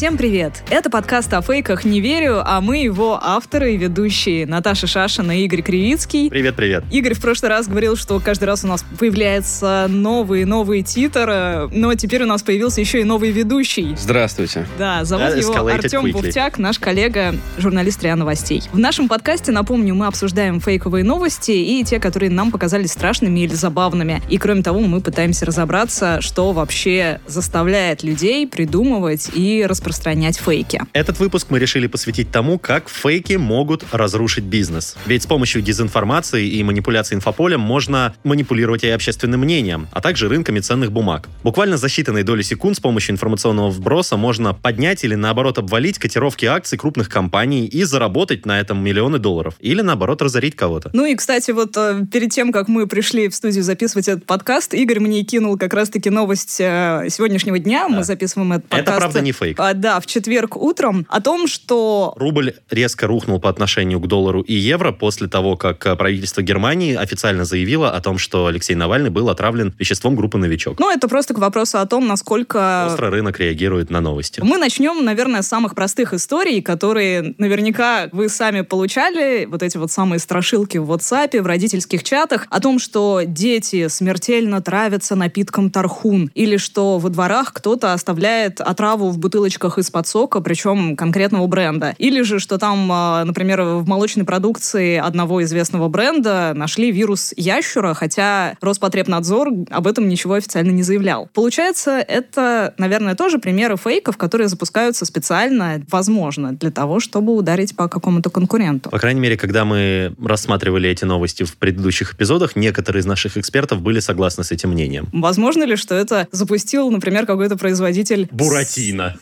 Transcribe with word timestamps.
Всем 0.00 0.16
привет! 0.16 0.62
Это 0.70 0.88
подкаст 0.88 1.30
о 1.34 1.42
фейках 1.42 1.84
«Не 1.84 2.00
верю», 2.00 2.40
а 2.42 2.62
мы 2.62 2.78
его 2.78 3.20
авторы 3.22 3.74
и 3.74 3.76
ведущие 3.76 4.46
Наташа 4.46 4.86
Шашина 4.86 5.38
и 5.38 5.44
Игорь 5.44 5.60
Кривицкий. 5.60 6.30
Привет-привет. 6.30 6.84
Игорь 6.90 7.12
в 7.12 7.20
прошлый 7.20 7.50
раз 7.50 7.68
говорил, 7.68 7.96
что 7.96 8.18
каждый 8.18 8.44
раз 8.44 8.64
у 8.64 8.66
нас 8.66 8.82
появляется 8.98 9.88
новый 9.90 10.46
новый 10.46 10.82
титр, 10.82 11.68
но 11.70 11.94
теперь 11.96 12.22
у 12.22 12.26
нас 12.26 12.42
появился 12.42 12.80
еще 12.80 13.02
и 13.02 13.04
новый 13.04 13.30
ведущий. 13.30 13.94
Здравствуйте. 13.98 14.66
Да, 14.78 15.04
зовут 15.04 15.34
That 15.34 15.38
его 15.38 15.66
Артем 15.66 16.06
quickly. 16.06 16.12
Буфтяк, 16.12 16.56
наш 16.56 16.78
коллега, 16.78 17.34
журналист 17.58 18.02
РИА 18.02 18.16
Новостей. 18.16 18.62
В 18.72 18.78
нашем 18.78 19.06
подкасте, 19.06 19.52
напомню, 19.52 19.94
мы 19.94 20.06
обсуждаем 20.06 20.62
фейковые 20.62 21.04
новости 21.04 21.50
и 21.50 21.84
те, 21.84 22.00
которые 22.00 22.30
нам 22.30 22.50
показались 22.50 22.92
страшными 22.92 23.40
или 23.40 23.52
забавными. 23.52 24.22
И 24.30 24.38
кроме 24.38 24.62
того, 24.62 24.80
мы 24.80 25.02
пытаемся 25.02 25.44
разобраться, 25.44 26.22
что 26.22 26.52
вообще 26.52 27.20
заставляет 27.26 28.02
людей 28.02 28.46
придумывать 28.46 29.28
и 29.34 29.66
распространять 29.68 29.89
фейки. 29.90 30.82
Этот 30.92 31.18
выпуск 31.18 31.48
мы 31.50 31.58
решили 31.58 31.86
посвятить 31.86 32.30
тому, 32.30 32.58
как 32.58 32.88
фейки 32.88 33.34
могут 33.34 33.84
разрушить 33.92 34.44
бизнес. 34.44 34.96
Ведь 35.06 35.22
с 35.22 35.26
помощью 35.26 35.62
дезинформации 35.62 36.46
и 36.48 36.62
манипуляции 36.62 37.14
инфополем 37.14 37.60
можно 37.60 38.14
манипулировать 38.24 38.84
и 38.84 38.88
общественным 38.88 39.40
мнением, 39.40 39.88
а 39.92 40.00
также 40.00 40.28
рынками 40.28 40.60
ценных 40.60 40.92
бумаг. 40.92 41.28
Буквально 41.42 41.76
за 41.76 41.86
считанные 41.86 42.22
доли 42.22 42.42
секунд 42.42 42.76
с 42.76 42.80
помощью 42.80 43.14
информационного 43.14 43.70
вброса 43.70 44.16
можно 44.16 44.54
поднять 44.54 45.04
или 45.04 45.14
наоборот 45.14 45.58
обвалить 45.58 45.98
котировки 45.98 46.46
акций 46.46 46.78
крупных 46.78 47.08
компаний 47.08 47.66
и 47.66 47.84
заработать 47.84 48.46
на 48.46 48.60
этом 48.60 48.82
миллионы 48.82 49.18
долларов. 49.18 49.54
Или 49.60 49.82
наоборот 49.82 50.22
разорить 50.22 50.56
кого-то. 50.56 50.90
Ну 50.92 51.04
и, 51.04 51.14
кстати, 51.14 51.50
вот 51.50 51.76
э, 51.76 52.02
перед 52.10 52.30
тем, 52.30 52.52
как 52.52 52.68
мы 52.68 52.86
пришли 52.86 53.28
в 53.28 53.34
студию 53.34 53.62
записывать 53.62 54.08
этот 54.08 54.26
подкаст, 54.26 54.74
Игорь 54.74 55.00
мне 55.00 55.22
кинул 55.22 55.58
как 55.58 55.74
раз-таки 55.74 56.10
новость 56.10 56.60
э, 56.60 57.06
сегодняшнего 57.10 57.58
дня. 57.58 57.88
Мы 57.88 58.04
записываем 58.04 58.52
этот 58.52 58.68
подкаст. 58.68 58.88
Это 58.88 58.98
правда 58.98 59.20
не 59.20 59.32
фейк. 59.32 59.58
А, 59.58 59.74
да, 59.80 59.98
в 60.00 60.06
четверг 60.06 60.56
утром 60.56 61.06
о 61.08 61.20
том, 61.20 61.46
что 61.46 62.14
Рубль 62.16 62.54
резко 62.70 63.06
рухнул 63.06 63.40
по 63.40 63.48
отношению 63.48 64.00
к 64.00 64.06
доллару 64.06 64.42
и 64.42 64.54
евро 64.54 64.92
после 64.92 65.26
того, 65.26 65.56
как 65.56 65.84
э, 65.86 65.96
правительство 65.96 66.42
Германии 66.42 66.94
официально 66.94 67.44
заявило 67.44 67.90
о 67.90 68.00
том, 68.00 68.18
что 68.18 68.46
Алексей 68.46 68.74
Навальный 68.74 69.10
был 69.10 69.30
отравлен 69.30 69.74
веществом 69.78 70.14
группы 70.16 70.38
«Новичок». 70.38 70.78
Ну, 70.78 70.90
это 70.90 71.08
просто 71.08 71.34
к 71.34 71.38
вопросу 71.38 71.78
о 71.78 71.86
том, 71.86 72.06
насколько... 72.06 72.86
Остро 72.86 73.10
рынок 73.10 73.40
реагирует 73.40 73.90
на 73.90 74.00
новости. 74.00 74.40
Мы 74.44 74.58
начнем, 74.58 75.04
наверное, 75.04 75.42
с 75.42 75.48
самых 75.48 75.74
простых 75.74 76.12
историй, 76.12 76.60
которые 76.60 77.34
наверняка 77.38 78.08
вы 78.12 78.28
сами 78.28 78.60
получали, 78.60 79.46
вот 79.46 79.62
эти 79.62 79.78
вот 79.78 79.90
самые 79.90 80.18
страшилки 80.18 80.78
в 80.78 80.92
WhatsApp, 80.92 81.40
в 81.40 81.46
родительских 81.46 82.04
чатах, 82.04 82.46
о 82.50 82.60
том, 82.60 82.78
что 82.78 83.22
дети 83.26 83.88
смертельно 83.88 84.60
травятся 84.60 85.16
напитком 85.16 85.70
тархун, 85.70 86.30
или 86.34 86.58
что 86.58 86.98
во 86.98 87.08
дворах 87.08 87.52
кто-то 87.54 87.92
оставляет 87.92 88.60
отраву 88.60 89.10
в 89.10 89.18
бутылочках 89.18 89.69
из-под 89.78 90.06
сока, 90.06 90.40
причем 90.40 90.96
конкретного 90.96 91.46
бренда. 91.46 91.94
Или 91.98 92.22
же, 92.22 92.38
что 92.38 92.58
там, 92.58 92.88
а, 92.92 93.24
например, 93.24 93.62
в 93.62 93.88
молочной 93.88 94.24
продукции 94.24 94.96
одного 94.96 95.42
известного 95.42 95.88
бренда 95.88 96.52
нашли 96.54 96.90
вирус 96.90 97.32
ящура, 97.36 97.94
хотя 97.94 98.56
Роспотребнадзор 98.60 99.48
об 99.70 99.86
этом 99.86 100.08
ничего 100.08 100.34
официально 100.34 100.70
не 100.70 100.82
заявлял. 100.82 101.28
Получается, 101.34 101.98
это, 101.98 102.74
наверное, 102.78 103.14
тоже 103.14 103.38
примеры 103.38 103.76
фейков, 103.76 104.16
которые 104.16 104.48
запускаются 104.48 105.04
специально, 105.04 105.82
возможно, 105.90 106.52
для 106.52 106.70
того, 106.70 107.00
чтобы 107.00 107.34
ударить 107.34 107.76
по 107.76 107.88
какому-то 107.88 108.30
конкуренту. 108.30 108.90
По 108.90 108.98
крайней 108.98 109.20
мере, 109.20 109.36
когда 109.36 109.64
мы 109.64 110.14
рассматривали 110.22 110.88
эти 110.88 111.04
новости 111.04 111.44
в 111.44 111.56
предыдущих 111.56 112.14
эпизодах, 112.14 112.56
некоторые 112.56 113.00
из 113.00 113.06
наших 113.06 113.36
экспертов 113.36 113.80
были 113.80 114.00
согласны 114.00 114.44
с 114.44 114.52
этим 114.52 114.70
мнением. 114.70 115.08
Возможно 115.12 115.64
ли, 115.64 115.76
что 115.76 115.94
это 115.94 116.28
запустил, 116.32 116.90
например, 116.90 117.26
какой-то 117.26 117.56
производитель? 117.56 118.28
Буратино. 118.30 119.16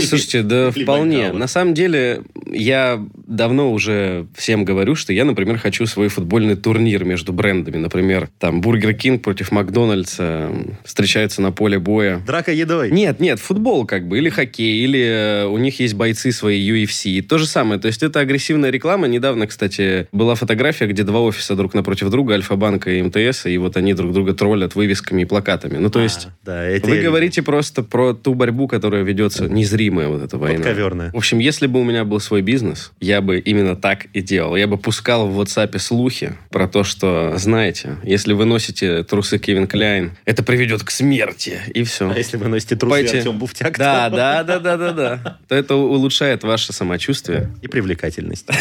Слушайте, 0.00 0.42
да 0.42 0.70
вполне. 0.70 1.32
На 1.32 1.46
самом 1.46 1.74
деле, 1.74 2.22
я 2.50 3.04
давно 3.26 3.72
уже 3.72 4.26
всем 4.34 4.64
говорю, 4.64 4.94
что 4.94 5.12
я, 5.12 5.24
например, 5.24 5.58
хочу 5.58 5.86
свой 5.86 6.08
футбольный 6.08 6.56
турнир 6.56 7.04
между 7.04 7.32
брендами. 7.32 7.76
Например, 7.76 8.28
там 8.38 8.60
Бургер 8.60 8.94
Кинг 8.94 9.22
против 9.22 9.52
Макдональдса 9.52 10.50
встречаются 10.84 11.42
на 11.42 11.52
поле 11.52 11.78
боя. 11.78 12.20
Драка 12.26 12.52
едой. 12.52 12.90
Нет, 12.90 13.20
нет, 13.20 13.40
футбол 13.40 13.86
как 13.86 14.06
бы, 14.06 14.18
или 14.18 14.28
хоккей, 14.28 14.84
или 14.84 15.00
э, 15.00 15.46
у 15.46 15.58
них 15.58 15.80
есть 15.80 15.94
бойцы 15.94 16.32
свои 16.32 16.70
UFC. 16.70 17.22
То 17.22 17.38
же 17.38 17.46
самое, 17.46 17.80
то 17.80 17.88
есть 17.88 18.02
это 18.02 18.20
агрессивная 18.20 18.70
реклама. 18.70 19.06
Недавно, 19.06 19.46
кстати, 19.46 20.08
была 20.12 20.34
фотография, 20.34 20.86
где 20.86 21.02
два 21.02 21.20
офиса 21.20 21.56
друг 21.56 21.74
напротив 21.74 22.10
друга, 22.10 22.34
Альфа-банка 22.34 22.90
и 22.90 23.02
МТС, 23.02 23.46
и 23.46 23.58
вот 23.58 23.76
они 23.76 23.94
друг 23.94 24.12
друга 24.12 24.34
троллят 24.34 24.74
вывесками 24.74 25.22
и 25.22 25.24
плакатами. 25.24 25.78
Ну, 25.78 25.90
то 25.90 26.00
есть... 26.00 26.26
А, 26.26 26.32
да, 26.44 26.64
это 26.64 26.88
Вы 26.88 27.00
говорите 27.00 27.42
просто 27.42 27.82
про 27.82 28.14
ту 28.14 28.34
борьбу, 28.34 28.68
которая 28.68 29.02
ведется, 29.02 29.48
незримая 29.48 30.08
вот 30.08 30.22
эта 30.22 30.38
война. 30.38 30.58
Подковерная. 30.58 31.10
В 31.12 31.16
общем, 31.16 31.38
если 31.38 31.66
бы 31.66 31.80
у 31.80 31.84
меня 31.84 32.04
был 32.04 32.20
свой 32.20 32.42
бизнес, 32.42 32.92
я 33.00 33.13
бы 33.20 33.38
именно 33.38 33.76
так 33.76 34.06
и 34.12 34.20
делал. 34.20 34.56
Я 34.56 34.66
бы 34.66 34.76
пускал 34.78 35.28
в 35.28 35.40
WhatsApp 35.40 35.78
слухи 35.78 36.34
про 36.50 36.68
то, 36.68 36.84
что, 36.84 37.34
знаете, 37.36 37.96
если 38.02 38.32
вы 38.32 38.44
носите 38.44 39.02
трусы 39.04 39.38
Кевин 39.38 39.66
Кляйн, 39.66 40.12
это 40.24 40.42
приведет 40.42 40.82
к 40.82 40.90
смерти. 40.90 41.60
И 41.74 41.82
все. 41.84 42.10
А 42.10 42.16
если 42.16 42.36
вы 42.36 42.48
носите 42.48 42.76
трусы 42.76 42.90
Пойте. 42.90 43.18
Артем 43.18 43.38
Буфтяк, 43.38 43.76
Да, 43.78 44.10
то- 44.10 44.16
да, 44.16 44.42
да, 44.44 44.58
да, 44.58 44.76
да, 44.76 44.92
да. 44.92 45.38
То 45.48 45.54
это 45.54 45.74
улучшает 45.76 46.42
ваше 46.44 46.72
самочувствие. 46.72 47.50
И 47.62 47.68
привлекательность. 47.68 48.46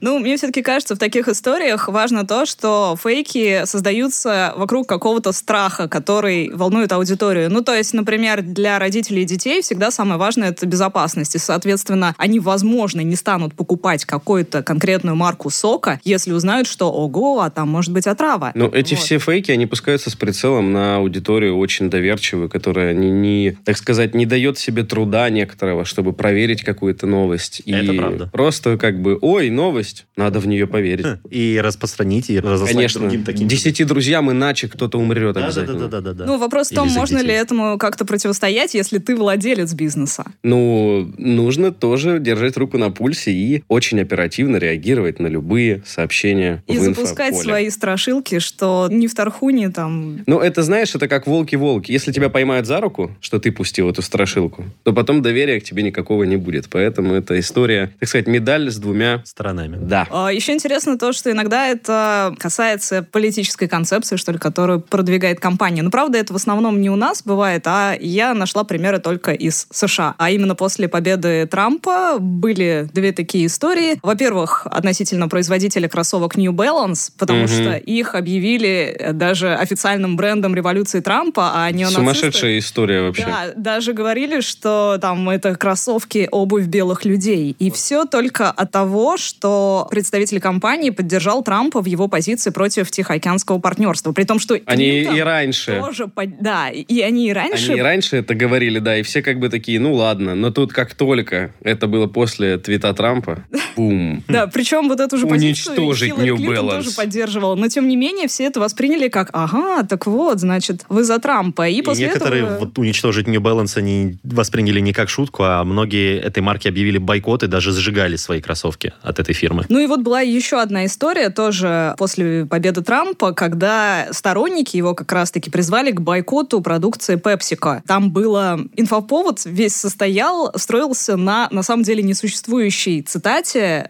Ну, 0.00 0.18
мне 0.18 0.36
все-таки 0.36 0.62
кажется, 0.62 0.94
в 0.94 0.98
таких 0.98 1.28
историях 1.28 1.88
важно 1.88 2.26
то, 2.26 2.46
что 2.46 2.96
фейки 3.02 3.62
создаются 3.66 4.54
вокруг 4.56 4.88
какого-то 4.88 5.32
страха, 5.32 5.88
который 5.88 6.50
волнует 6.50 6.92
аудиторию. 6.92 7.50
Ну, 7.50 7.62
то 7.62 7.74
есть, 7.74 7.92
например, 7.92 8.42
для 8.42 8.78
родителей 8.78 9.22
и 9.22 9.24
детей 9.26 9.62
всегда 9.62 9.90
самое 9.90 10.18
важное— 10.18 10.48
это 10.50 10.66
безопасность. 10.66 11.34
И, 11.34 11.38
соответственно, 11.38 12.14
они, 12.18 12.40
возможно, 12.40 13.00
не 13.00 13.16
станут 13.16 13.54
покупать 13.60 14.06
какую-то 14.06 14.62
конкретную 14.62 15.16
марку 15.16 15.50
сока, 15.50 16.00
если 16.02 16.32
узнают, 16.32 16.66
что, 16.66 16.90
ого, 16.90 17.42
а 17.42 17.50
там 17.50 17.68
может 17.68 17.92
быть 17.92 18.06
отрава. 18.06 18.52
Но 18.54 18.68
эти 18.68 18.94
Вот. 18.94 19.02
все 19.04 19.18
фейки, 19.18 19.50
они 19.50 19.66
пускаются 19.66 20.08
с 20.08 20.14
прицелом 20.16 20.72
на 20.72 20.96
аудиторию 20.96 21.58
очень 21.58 21.90
доверчивую, 21.90 22.48
которая 22.48 22.94
не, 22.94 23.10
не, 23.10 23.50
так 23.66 23.76
сказать, 23.76 24.14
не 24.14 24.24
дает 24.24 24.56
себе 24.56 24.82
труда 24.82 25.28
некоторого, 25.28 25.84
чтобы 25.84 26.14
проверить 26.14 26.62
какую-то 26.62 27.06
новость. 27.06 27.60
И 27.66 27.70
Это 27.72 27.92
правда. 27.92 28.30
просто 28.32 28.78
как 28.78 28.98
бы, 29.02 29.18
ой, 29.20 29.50
новость, 29.50 30.06
надо 30.16 30.40
в 30.40 30.46
нее 30.48 30.66
поверить. 30.66 31.04
И 31.28 31.60
распространить, 31.62 32.30
и 32.30 32.40
разослать 32.40 32.72
Конечно, 32.74 33.00
другим 33.02 33.24
таким 33.24 33.46
десяти 33.46 33.84
друзьям, 33.84 34.30
иначе 34.30 34.68
кто-то 34.68 34.98
умрет 34.98 35.34
Да, 35.34 35.40
да, 35.40 35.46
обязательно. 35.48 35.80
да, 35.80 35.88
да, 35.88 36.00
да, 36.00 36.12
да. 36.14 36.24
Ну, 36.24 36.38
вопрос 36.38 36.68
в 36.68 36.70
Или 36.72 36.76
том, 36.78 36.88
за 36.88 36.98
можно 36.98 37.18
ли 37.18 37.34
этому 37.34 37.76
как-то 37.76 38.06
противостоять, 38.06 38.72
если 38.72 38.96
ты 38.96 39.14
владелец 39.16 39.74
бизнеса. 39.74 40.24
Ну, 40.42 41.12
нужно 41.18 41.72
тоже 41.72 42.20
держать 42.20 42.56
руку 42.56 42.78
на 42.78 42.90
пульсе 42.90 43.32
и 43.32 43.49
очень 43.68 44.00
оперативно 44.00 44.56
реагировать 44.56 45.20
на 45.20 45.26
любые 45.26 45.82
сообщения 45.86 46.62
И 46.66 46.78
в 46.78 46.82
запускать 46.82 47.30
инфополе. 47.30 47.48
свои 47.48 47.70
страшилки, 47.70 48.38
что 48.38 48.88
ни 48.90 49.06
в 49.06 49.14
Тархуне 49.14 49.70
там... 49.70 50.20
Ну, 50.26 50.40
это, 50.40 50.62
знаешь, 50.62 50.94
это 50.94 51.08
как 51.08 51.26
волки-волки. 51.26 51.92
Если 51.92 52.12
тебя 52.12 52.28
поймают 52.28 52.66
за 52.66 52.80
руку, 52.80 53.10
что 53.20 53.38
ты 53.38 53.52
пустил 53.52 53.90
эту 53.90 54.02
страшилку, 54.02 54.64
то 54.82 54.92
потом 54.92 55.22
доверия 55.22 55.60
к 55.60 55.64
тебе 55.64 55.82
никакого 55.82 56.24
не 56.24 56.36
будет. 56.36 56.68
Поэтому 56.70 57.14
это 57.14 57.38
история, 57.38 57.92
так 57.98 58.08
сказать, 58.08 58.26
медаль 58.26 58.70
с 58.70 58.76
двумя... 58.76 59.22
Сторонами. 59.24 59.78
Да. 59.80 60.06
А, 60.10 60.32
Еще 60.32 60.52
интересно 60.52 60.98
то, 60.98 61.12
что 61.12 61.30
иногда 61.30 61.66
это 61.68 62.34
касается 62.38 63.02
политической 63.02 63.68
концепции, 63.68 64.16
что 64.16 64.32
ли, 64.32 64.38
которую 64.38 64.80
продвигает 64.80 65.40
компания. 65.40 65.82
Но, 65.82 65.90
правда, 65.90 66.18
это 66.18 66.32
в 66.32 66.36
основном 66.36 66.80
не 66.80 66.90
у 66.90 66.96
нас 66.96 67.22
бывает, 67.22 67.62
а 67.66 67.96
я 68.00 68.34
нашла 68.34 68.64
примеры 68.64 68.98
только 68.98 69.32
из 69.32 69.66
США. 69.70 70.14
А 70.18 70.30
именно 70.30 70.54
после 70.54 70.88
победы 70.88 71.46
Трампа 71.46 72.18
были 72.18 72.88
две 72.92 73.12
такие 73.12 73.39
истории. 73.46 73.98
Во-первых, 74.02 74.66
относительно 74.70 75.28
производителя 75.28 75.88
кроссовок 75.88 76.36
New 76.36 76.52
Balance, 76.52 77.10
потому 77.18 77.40
Мгм. 77.40 77.48
что 77.48 77.76
их 77.76 78.14
объявили 78.14 78.94
э, 78.98 79.12
даже 79.12 79.54
официальным 79.54 80.16
брендом 80.16 80.54
революции 80.54 81.00
Трампа, 81.00 81.52
а 81.54 81.70
неонацисты... 81.70 82.00
Сумасшедшая 82.00 82.58
история 82.58 83.02
вообще. 83.02 83.24
Да, 83.26 83.52
даже 83.56 83.92
говорили, 83.92 84.40
что 84.40 84.98
там 85.00 85.28
это 85.30 85.54
кроссовки, 85.54 86.28
обувь 86.30 86.66
белых 86.66 87.04
людей. 87.04 87.54
И 87.58 87.70
все 87.70 88.04
только 88.04 88.50
от 88.50 88.70
того, 88.70 89.16
что 89.16 89.86
представитель 89.90 90.40
компании 90.40 90.90
поддержал 90.90 91.42
Трампа 91.42 91.80
в 91.80 91.86
его 91.86 92.08
позиции 92.08 92.50
против 92.50 92.90
Тихоокеанского 92.90 93.58
партнерства. 93.58 94.12
При 94.12 94.24
том, 94.24 94.38
что 94.38 94.58
Они 94.66 95.00
и 95.02 95.20
раньше. 95.20 95.78
тоже 95.80 96.08
под- 96.08 96.40
Да, 96.40 96.68
и 96.70 97.00
они 97.00 97.28
и 97.28 97.32
раньше... 97.32 97.70
Они 97.72 97.78
и 97.78 97.82
раньше 97.82 98.16
это 98.18 98.34
говорили, 98.34 98.78
да, 98.78 98.96
и 98.96 99.02
все 99.02 99.22
как 99.22 99.38
бы 99.38 99.48
такие, 99.48 99.78
ну 99.80 99.94
ладно. 99.94 100.34
Но 100.34 100.50
тут 100.50 100.72
как 100.72 100.94
только 100.94 101.52
это 101.62 101.86
было 101.86 102.06
после 102.06 102.58
твита 102.58 102.92
Трампа, 102.94 103.29
Трампа. 103.34 103.44
Бум. 103.76 104.22
Да, 104.28 104.46
причем 104.46 104.88
вот 104.88 105.00
эту 105.00 105.16
же 105.16 105.26
позицию 105.26 105.74
Уничтожить 105.74 106.14
Клинтон 106.14 106.54
Balance. 106.54 106.70
тоже 106.70 106.90
поддерживала. 106.92 107.54
Но, 107.54 107.68
тем 107.68 107.88
не 107.88 107.96
менее, 107.96 108.28
все 108.28 108.44
это 108.44 108.60
восприняли 108.60 109.08
как, 109.08 109.30
ага, 109.32 109.82
так 109.84 110.06
вот, 110.06 110.40
значит, 110.40 110.84
вы 110.88 111.04
за 111.04 111.18
Трампа. 111.18 111.68
И, 111.68 111.76
И 111.78 111.82
после 111.82 112.06
некоторые 112.06 112.44
этого... 112.44 112.58
вот 112.58 112.78
уничтожить 112.78 113.26
New 113.26 113.40
Balance 113.40 113.78
они 113.78 114.18
восприняли 114.22 114.80
не 114.80 114.92
как 114.92 115.08
шутку, 115.08 115.44
а 115.44 115.64
многие 115.64 116.18
этой 116.18 116.40
марки 116.40 116.68
объявили 116.68 116.98
бойкот 116.98 117.42
и 117.42 117.46
даже 117.46 117.72
сжигали 117.72 118.16
свои 118.16 118.40
кроссовки 118.40 118.92
от 119.02 119.18
этой 119.18 119.34
фирмы. 119.34 119.64
Ну 119.68 119.78
и 119.78 119.86
вот 119.86 120.00
была 120.00 120.20
еще 120.20 120.60
одна 120.60 120.86
история 120.86 121.30
тоже 121.30 121.94
после 121.98 122.46
победы 122.46 122.82
Трампа, 122.82 123.32
когда 123.32 124.08
сторонники 124.10 124.76
его 124.76 124.94
как 124.94 125.10
раз-таки 125.12 125.50
призвали 125.50 125.90
к 125.90 126.00
бойкоту 126.00 126.60
продукции 126.60 127.16
PepsiCo. 127.16 127.80
Там 127.86 128.10
было 128.10 128.60
инфоповод, 128.76 129.40
весь 129.44 129.74
состоял, 129.74 130.52
строился 130.56 131.16
на, 131.16 131.48
на 131.50 131.62
самом 131.62 131.82
деле, 131.82 132.02
несуществующей 132.02 133.02
цитате 133.02 133.19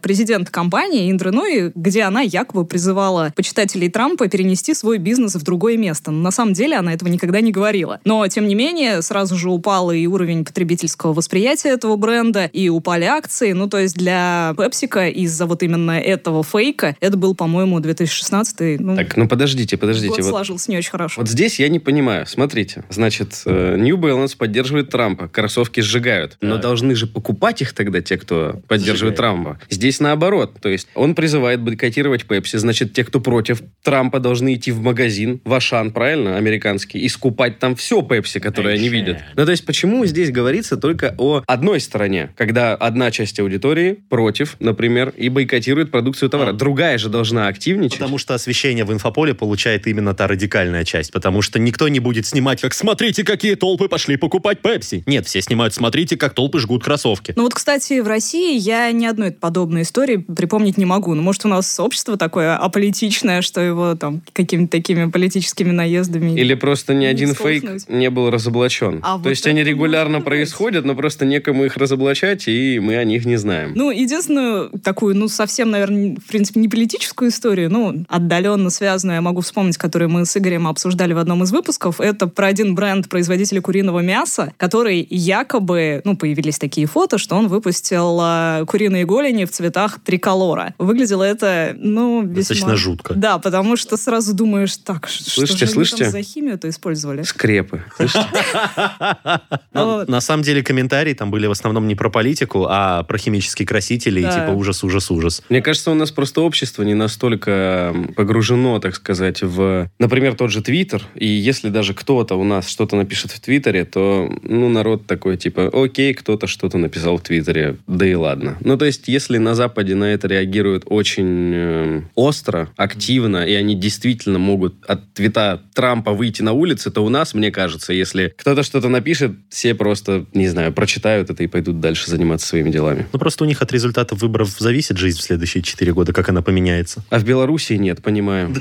президента 0.02 0.52
компании 0.52 1.10
Индры 1.10 1.30
Нуи, 1.30 1.72
где 1.74 2.02
она 2.02 2.20
якобы 2.20 2.64
призывала 2.64 3.32
почитателей 3.34 3.88
Трампа 3.88 4.28
перенести 4.28 4.74
свой 4.74 4.98
бизнес 4.98 5.34
в 5.34 5.42
другое 5.42 5.76
место. 5.76 6.10
Но 6.10 6.20
на 6.20 6.30
самом 6.30 6.52
деле 6.52 6.76
она 6.76 6.92
этого 6.92 7.08
никогда 7.08 7.40
не 7.40 7.52
говорила. 7.52 8.00
Но, 8.04 8.26
тем 8.28 8.48
не 8.48 8.54
менее, 8.54 9.02
сразу 9.02 9.36
же 9.36 9.50
упал 9.50 9.90
и 9.90 10.06
уровень 10.06 10.44
потребительского 10.44 11.12
восприятия 11.12 11.70
этого 11.70 11.96
бренда, 11.96 12.46
и 12.52 12.68
упали 12.68 13.04
акции. 13.04 13.52
Ну, 13.52 13.68
то 13.68 13.78
есть 13.78 13.96
для 13.96 14.54
PepsiCo 14.56 15.10
из-за 15.10 15.46
вот 15.46 15.62
именно 15.62 15.92
этого 15.92 16.42
фейка, 16.42 16.96
это 17.00 17.16
был, 17.16 17.34
по-моему, 17.34 17.80
2016 17.80 18.80
ну, 18.80 18.96
Так, 18.96 19.16
ну 19.16 19.28
подождите, 19.28 19.76
подождите. 19.76 20.08
год 20.08 20.20
Вот, 20.20 20.28
сложился 20.28 20.70
не 20.70 20.78
очень 20.78 20.90
хорошо. 20.90 21.20
вот 21.20 21.28
здесь 21.28 21.58
я 21.60 21.68
не 21.68 21.78
понимаю. 21.78 22.26
Смотрите, 22.26 22.84
значит, 22.90 23.42
э, 23.46 23.76
New 23.76 23.96
Balance 23.96 24.36
поддерживает 24.36 24.90
Трампа, 24.90 25.28
кроссовки 25.28 25.80
сжигают. 25.80 26.36
Но 26.40 26.54
Так. 26.54 26.62
должны 26.62 26.94
же 26.94 27.06
покупать 27.06 27.62
их 27.62 27.72
тогда 27.72 28.00
те, 28.00 28.16
кто 28.16 28.60
поддерживает. 28.68 29.16
Трампа. 29.20 29.58
Здесь 29.68 30.00
наоборот. 30.00 30.56
То 30.62 30.70
есть 30.70 30.88
он 30.94 31.14
призывает 31.14 31.60
бойкотировать 31.60 32.24
Пепси. 32.24 32.56
Значит, 32.56 32.94
те, 32.94 33.04
кто 33.04 33.20
против 33.20 33.60
Трампа, 33.82 34.18
должны 34.18 34.54
идти 34.54 34.72
в 34.72 34.80
магазин, 34.80 35.42
в 35.44 35.52
Ашан, 35.52 35.90
правильно, 35.90 36.38
американский, 36.38 36.98
и 36.98 37.08
скупать 37.10 37.58
там 37.58 37.76
все 37.76 38.00
Пепси, 38.00 38.40
которое 38.40 38.76
они 38.76 38.88
видят. 38.88 39.18
Ну, 39.36 39.44
то 39.44 39.50
есть, 39.50 39.66
почему 39.66 40.06
здесь 40.06 40.30
говорится 40.30 40.78
только 40.78 41.14
о 41.18 41.42
одной 41.46 41.80
стороне, 41.80 42.30
когда 42.34 42.74
одна 42.74 43.10
часть 43.10 43.38
аудитории 43.40 43.92
против, 44.08 44.56
например, 44.58 45.12
и 45.14 45.28
бойкотирует 45.28 45.90
продукцию 45.90 46.30
товара. 46.30 46.50
А. 46.50 46.52
Другая 46.54 46.96
же 46.96 47.10
должна 47.10 47.48
активничать. 47.48 47.98
Потому 47.98 48.16
что 48.16 48.32
освещение 48.32 48.86
в 48.86 48.92
инфополе 48.92 49.34
получает 49.34 49.86
именно 49.86 50.14
та 50.14 50.28
радикальная 50.28 50.84
часть. 50.84 51.12
Потому 51.12 51.42
что 51.42 51.58
никто 51.58 51.88
не 51.88 52.00
будет 52.00 52.24
снимать, 52.24 52.62
как 52.62 52.72
«Смотрите, 52.72 53.22
какие 53.22 53.54
толпы 53.54 53.88
пошли 53.88 54.16
покупать 54.16 54.62
Пепси». 54.62 55.02
Нет, 55.04 55.26
все 55.26 55.42
снимают 55.42 55.74
«Смотрите, 55.74 56.16
как 56.16 56.32
толпы 56.32 56.58
жгут 56.58 56.84
кроссовки». 56.84 57.34
Ну 57.36 57.42
вот, 57.42 57.52
кстати, 57.52 58.00
в 58.00 58.06
России 58.06 58.58
я 58.58 58.90
ни 59.00 59.06
одной 59.06 59.32
подобной 59.32 59.82
истории 59.82 60.16
припомнить 60.18 60.78
не 60.78 60.84
могу. 60.84 61.14
Ну, 61.14 61.22
может, 61.22 61.44
у 61.44 61.48
нас 61.48 61.80
общество 61.80 62.16
такое 62.16 62.56
аполитичное, 62.56 63.42
что 63.42 63.60
его 63.60 63.94
там 63.94 64.22
какими-то 64.32 64.70
такими 64.70 65.10
политическими 65.10 65.70
наездами... 65.70 66.38
Или 66.38 66.54
просто 66.54 66.94
ни 66.94 67.06
один 67.06 67.34
фейк 67.34 67.88
не 67.88 68.10
был 68.10 68.30
разоблачен. 68.30 69.00
А 69.02 69.16
То 69.16 69.24
вот 69.24 69.30
есть 69.30 69.46
они 69.46 69.64
регулярно 69.64 70.20
происходят, 70.20 70.84
но 70.84 70.94
просто 70.94 71.24
некому 71.24 71.64
их 71.64 71.76
разоблачать, 71.76 72.46
и 72.48 72.78
мы 72.78 72.96
о 72.96 73.04
них 73.04 73.24
не 73.24 73.36
знаем. 73.36 73.72
Ну, 73.74 73.90
единственную 73.90 74.70
такую, 74.82 75.16
ну, 75.16 75.28
совсем, 75.28 75.70
наверное, 75.70 76.16
в 76.16 76.26
принципе, 76.26 76.60
не 76.60 76.68
политическую 76.68 77.30
историю, 77.30 77.70
ну, 77.70 78.04
отдаленно 78.08 78.70
связанную, 78.70 79.16
я 79.16 79.22
могу 79.22 79.40
вспомнить, 79.40 79.78
которую 79.78 80.10
мы 80.10 80.26
с 80.26 80.36
Игорем 80.36 80.68
обсуждали 80.68 81.12
в 81.12 81.18
одном 81.18 81.42
из 81.42 81.52
выпусков, 81.52 82.00
это 82.00 82.26
про 82.26 82.48
один 82.48 82.74
бренд 82.74 83.08
производителя 83.08 83.60
куриного 83.60 84.00
мяса, 84.00 84.52
который 84.56 85.06
якобы, 85.10 86.02
ну, 86.04 86.16
появились 86.16 86.58
такие 86.58 86.86
фото, 86.86 87.18
что 87.18 87.36
он 87.36 87.48
выпустил 87.48 88.18
а, 88.20 88.64
куриные 88.90 89.04
голени 89.04 89.44
в 89.44 89.50
цветах 89.50 90.00
триколора. 90.04 90.74
Выглядело 90.78 91.22
это, 91.22 91.74
ну, 91.78 92.22
весьма... 92.22 92.34
Достаточно 92.34 92.76
жутко. 92.76 93.14
Да, 93.14 93.38
потому 93.38 93.76
что 93.76 93.96
сразу 93.96 94.34
думаешь, 94.34 94.76
так, 94.78 95.08
ш- 95.08 95.22
что 95.22 95.30
Слышите, 95.30 95.58
же 95.58 95.64
они 95.66 95.74
слышите? 95.74 96.04
там 96.04 96.12
за 96.12 96.22
химию-то 96.22 96.68
использовали? 96.68 97.22
Скрепы. 97.22 97.84
Слышите? 97.96 98.26
Вот. 99.72 100.08
На 100.08 100.20
самом 100.20 100.42
деле 100.42 100.62
комментарии 100.62 101.14
там 101.14 101.30
были 101.30 101.46
в 101.46 101.50
основном 101.50 101.86
не 101.86 101.94
про 101.94 102.10
политику, 102.10 102.66
а 102.68 103.02
про 103.04 103.18
химические 103.18 103.66
красители 103.66 104.20
и 104.20 104.24
типа 104.24 104.50
ужас, 104.50 104.82
ужас, 104.84 105.10
ужас. 105.10 105.42
Мне 105.48 105.62
кажется, 105.62 105.90
у 105.90 105.94
нас 105.94 106.10
просто 106.10 106.42
общество 106.42 106.82
не 106.82 106.94
настолько 106.94 107.94
погружено, 108.16 108.78
так 108.80 108.94
сказать, 108.94 109.42
в, 109.42 109.88
например, 109.98 110.34
тот 110.34 110.50
же 110.50 110.62
Твиттер. 110.62 111.02
И 111.14 111.26
если 111.26 111.68
даже 111.68 111.94
кто-то 111.94 112.34
у 112.34 112.44
нас 112.44 112.68
что-то 112.68 112.96
напишет 112.96 113.30
в 113.30 113.40
Твиттере, 113.40 113.84
то, 113.84 114.30
ну, 114.42 114.68
народ 114.68 115.06
такой, 115.06 115.36
типа, 115.36 115.70
окей, 115.72 116.14
кто-то 116.14 116.46
что-то 116.46 116.78
написал 116.78 117.16
в 117.16 117.22
Твиттере, 117.22 117.76
да 117.86 118.06
и 118.06 118.14
ладно. 118.14 118.58
Ну, 118.60 118.76
то 118.80 118.86
есть, 118.86 119.08
если 119.08 119.36
на 119.36 119.54
Западе 119.54 119.94
на 119.94 120.04
это 120.04 120.26
реагируют 120.26 120.84
очень 120.86 121.52
э, 121.54 122.02
остро, 122.14 122.70
активно, 122.78 123.44
и 123.44 123.52
они 123.52 123.74
действительно 123.74 124.38
могут 124.38 124.82
от 124.86 125.12
твита 125.12 125.60
Трампа 125.74 126.12
выйти 126.12 126.40
на 126.40 126.54
улицы, 126.54 126.90
то 126.90 127.04
у 127.04 127.10
нас, 127.10 127.34
мне 127.34 127.50
кажется, 127.50 127.92
если 127.92 128.32
кто-то 128.38 128.62
что-то 128.62 128.88
напишет, 128.88 129.32
все 129.50 129.74
просто, 129.74 130.24
не 130.32 130.48
знаю, 130.48 130.72
прочитают 130.72 131.28
это 131.28 131.42
и 131.42 131.46
пойдут 131.46 131.80
дальше 131.80 132.10
заниматься 132.10 132.46
своими 132.46 132.70
делами. 132.70 133.06
Ну, 133.12 133.18
просто 133.18 133.44
у 133.44 133.46
них 133.46 133.60
от 133.60 133.70
результатов 133.70 134.22
выборов 134.22 134.48
зависит 134.58 134.96
жизнь 134.96 135.18
в 135.18 135.22
следующие 135.24 135.62
четыре 135.62 135.92
года, 135.92 136.14
как 136.14 136.30
она 136.30 136.40
поменяется. 136.40 137.04
А 137.10 137.18
в 137.18 137.24
Белоруссии 137.24 137.74
нет, 137.74 138.02
понимаю. 138.02 138.54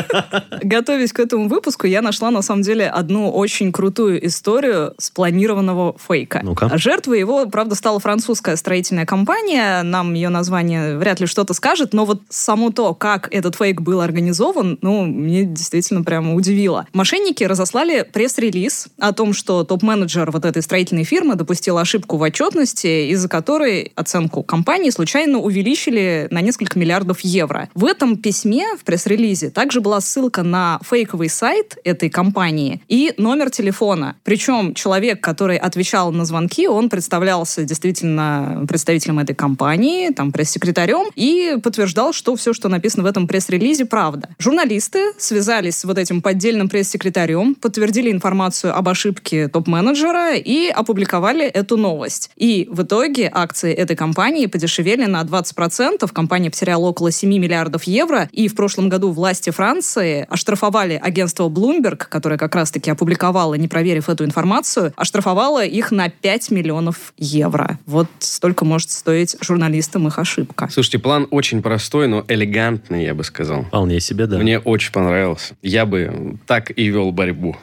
Готовясь 0.64 1.12
к 1.12 1.20
этому 1.20 1.46
выпуску, 1.46 1.86
я 1.86 2.02
нашла 2.02 2.32
на 2.32 2.42
самом 2.42 2.62
деле 2.62 2.88
одну 2.88 3.30
очень 3.30 3.70
крутую 3.70 4.26
историю 4.26 4.94
спланированного 4.98 5.96
фейка. 5.96 6.40
Ну-ка. 6.42 6.76
Жертвой 6.76 7.20
его, 7.20 7.46
правда, 7.46 7.76
стала 7.76 8.00
французская 8.00 8.56
строительная 8.56 9.06
компания. 9.06 9.59
Нам 9.82 10.14
ее 10.14 10.28
название 10.28 10.96
вряд 10.96 11.20
ли 11.20 11.26
что-то 11.26 11.54
скажет, 11.54 11.92
но 11.92 12.04
вот 12.04 12.22
само 12.28 12.70
то, 12.70 12.94
как 12.94 13.28
этот 13.32 13.56
фейк 13.56 13.80
был 13.80 14.00
организован, 14.00 14.78
ну, 14.82 15.04
мне 15.04 15.44
действительно 15.44 16.02
прямо 16.02 16.34
удивило. 16.34 16.86
Мошенники 16.92 17.44
разослали 17.44 18.08
пресс-релиз 18.12 18.88
о 18.98 19.12
том, 19.12 19.32
что 19.32 19.64
топ-менеджер 19.64 20.30
вот 20.30 20.44
этой 20.44 20.62
строительной 20.62 21.04
фирмы 21.04 21.34
допустил 21.34 21.78
ошибку 21.78 22.16
в 22.16 22.22
отчетности, 22.22 23.10
из-за 23.10 23.28
которой 23.28 23.92
оценку 23.94 24.42
компании 24.42 24.90
случайно 24.90 25.38
увеличили 25.38 26.28
на 26.30 26.40
несколько 26.40 26.78
миллиардов 26.78 27.20
евро. 27.20 27.68
В 27.74 27.84
этом 27.84 28.16
письме, 28.16 28.76
в 28.76 28.84
пресс-релизе, 28.84 29.50
также 29.50 29.80
была 29.80 30.00
ссылка 30.00 30.42
на 30.42 30.80
фейковый 30.88 31.28
сайт 31.28 31.76
этой 31.84 32.10
компании 32.10 32.82
и 32.88 33.14
номер 33.16 33.50
телефона. 33.50 34.16
Причем 34.24 34.74
человек, 34.74 35.20
который 35.20 35.56
отвечал 35.56 36.12
на 36.12 36.24
звонки, 36.24 36.68
он 36.68 36.88
представлялся 36.88 37.64
действительно 37.64 38.64
представителем 38.68 39.18
этой 39.18 39.34
компании, 39.34 39.49
там, 39.56 40.32
пресс-секретарем, 40.32 41.10
и 41.14 41.56
подтверждал, 41.62 42.12
что 42.12 42.36
все, 42.36 42.52
что 42.52 42.68
написано 42.68 43.02
в 43.02 43.06
этом 43.06 43.26
пресс-релизе, 43.26 43.84
правда. 43.84 44.28
Журналисты 44.38 45.12
связались 45.18 45.76
с 45.76 45.84
вот 45.84 45.98
этим 45.98 46.22
поддельным 46.22 46.68
пресс-секретарем, 46.68 47.54
подтвердили 47.54 48.10
информацию 48.10 48.76
об 48.76 48.88
ошибке 48.88 49.48
топ-менеджера 49.48 50.34
и 50.34 50.68
опубликовали 50.68 51.44
эту 51.44 51.76
новость. 51.76 52.30
И 52.36 52.68
в 52.70 52.82
итоге 52.82 53.30
акции 53.32 53.72
этой 53.72 53.96
компании 53.96 54.46
подешевели 54.46 55.06
на 55.06 55.22
20%, 55.22 56.10
компания 56.12 56.50
потеряла 56.50 56.86
около 56.86 57.10
7 57.10 57.30
миллиардов 57.30 57.84
евро, 57.84 58.28
и 58.32 58.48
в 58.48 58.54
прошлом 58.54 58.88
году 58.88 59.10
власти 59.10 59.50
Франции 59.50 60.26
оштрафовали 60.28 61.00
агентство 61.02 61.48
Bloomberg, 61.48 62.06
которое 62.08 62.38
как 62.38 62.54
раз-таки 62.54 62.90
опубликовало, 62.90 63.54
не 63.54 63.68
проверив 63.68 64.08
эту 64.08 64.24
информацию, 64.24 64.92
оштрафовало 64.96 65.64
их 65.64 65.90
на 65.90 66.08
5 66.08 66.50
миллионов 66.50 67.12
евро. 67.16 67.78
Вот 67.86 68.08
столько 68.18 68.64
может 68.64 68.90
стоить 68.90 69.36
журналистам 69.44 70.06
их 70.08 70.18
ошибка. 70.18 70.68
Слушайте, 70.70 70.98
план 70.98 71.26
очень 71.30 71.62
простой, 71.62 72.08
но 72.08 72.24
элегантный, 72.28 73.04
я 73.04 73.14
бы 73.14 73.24
сказал. 73.24 73.64
Вполне 73.64 74.00
себе, 74.00 74.26
да. 74.26 74.38
Мне 74.38 74.58
очень 74.58 74.92
понравился. 74.92 75.54
Я 75.62 75.86
бы 75.86 76.36
так 76.46 76.76
и 76.76 76.86
вел 76.86 77.12
борьбу. 77.12 77.56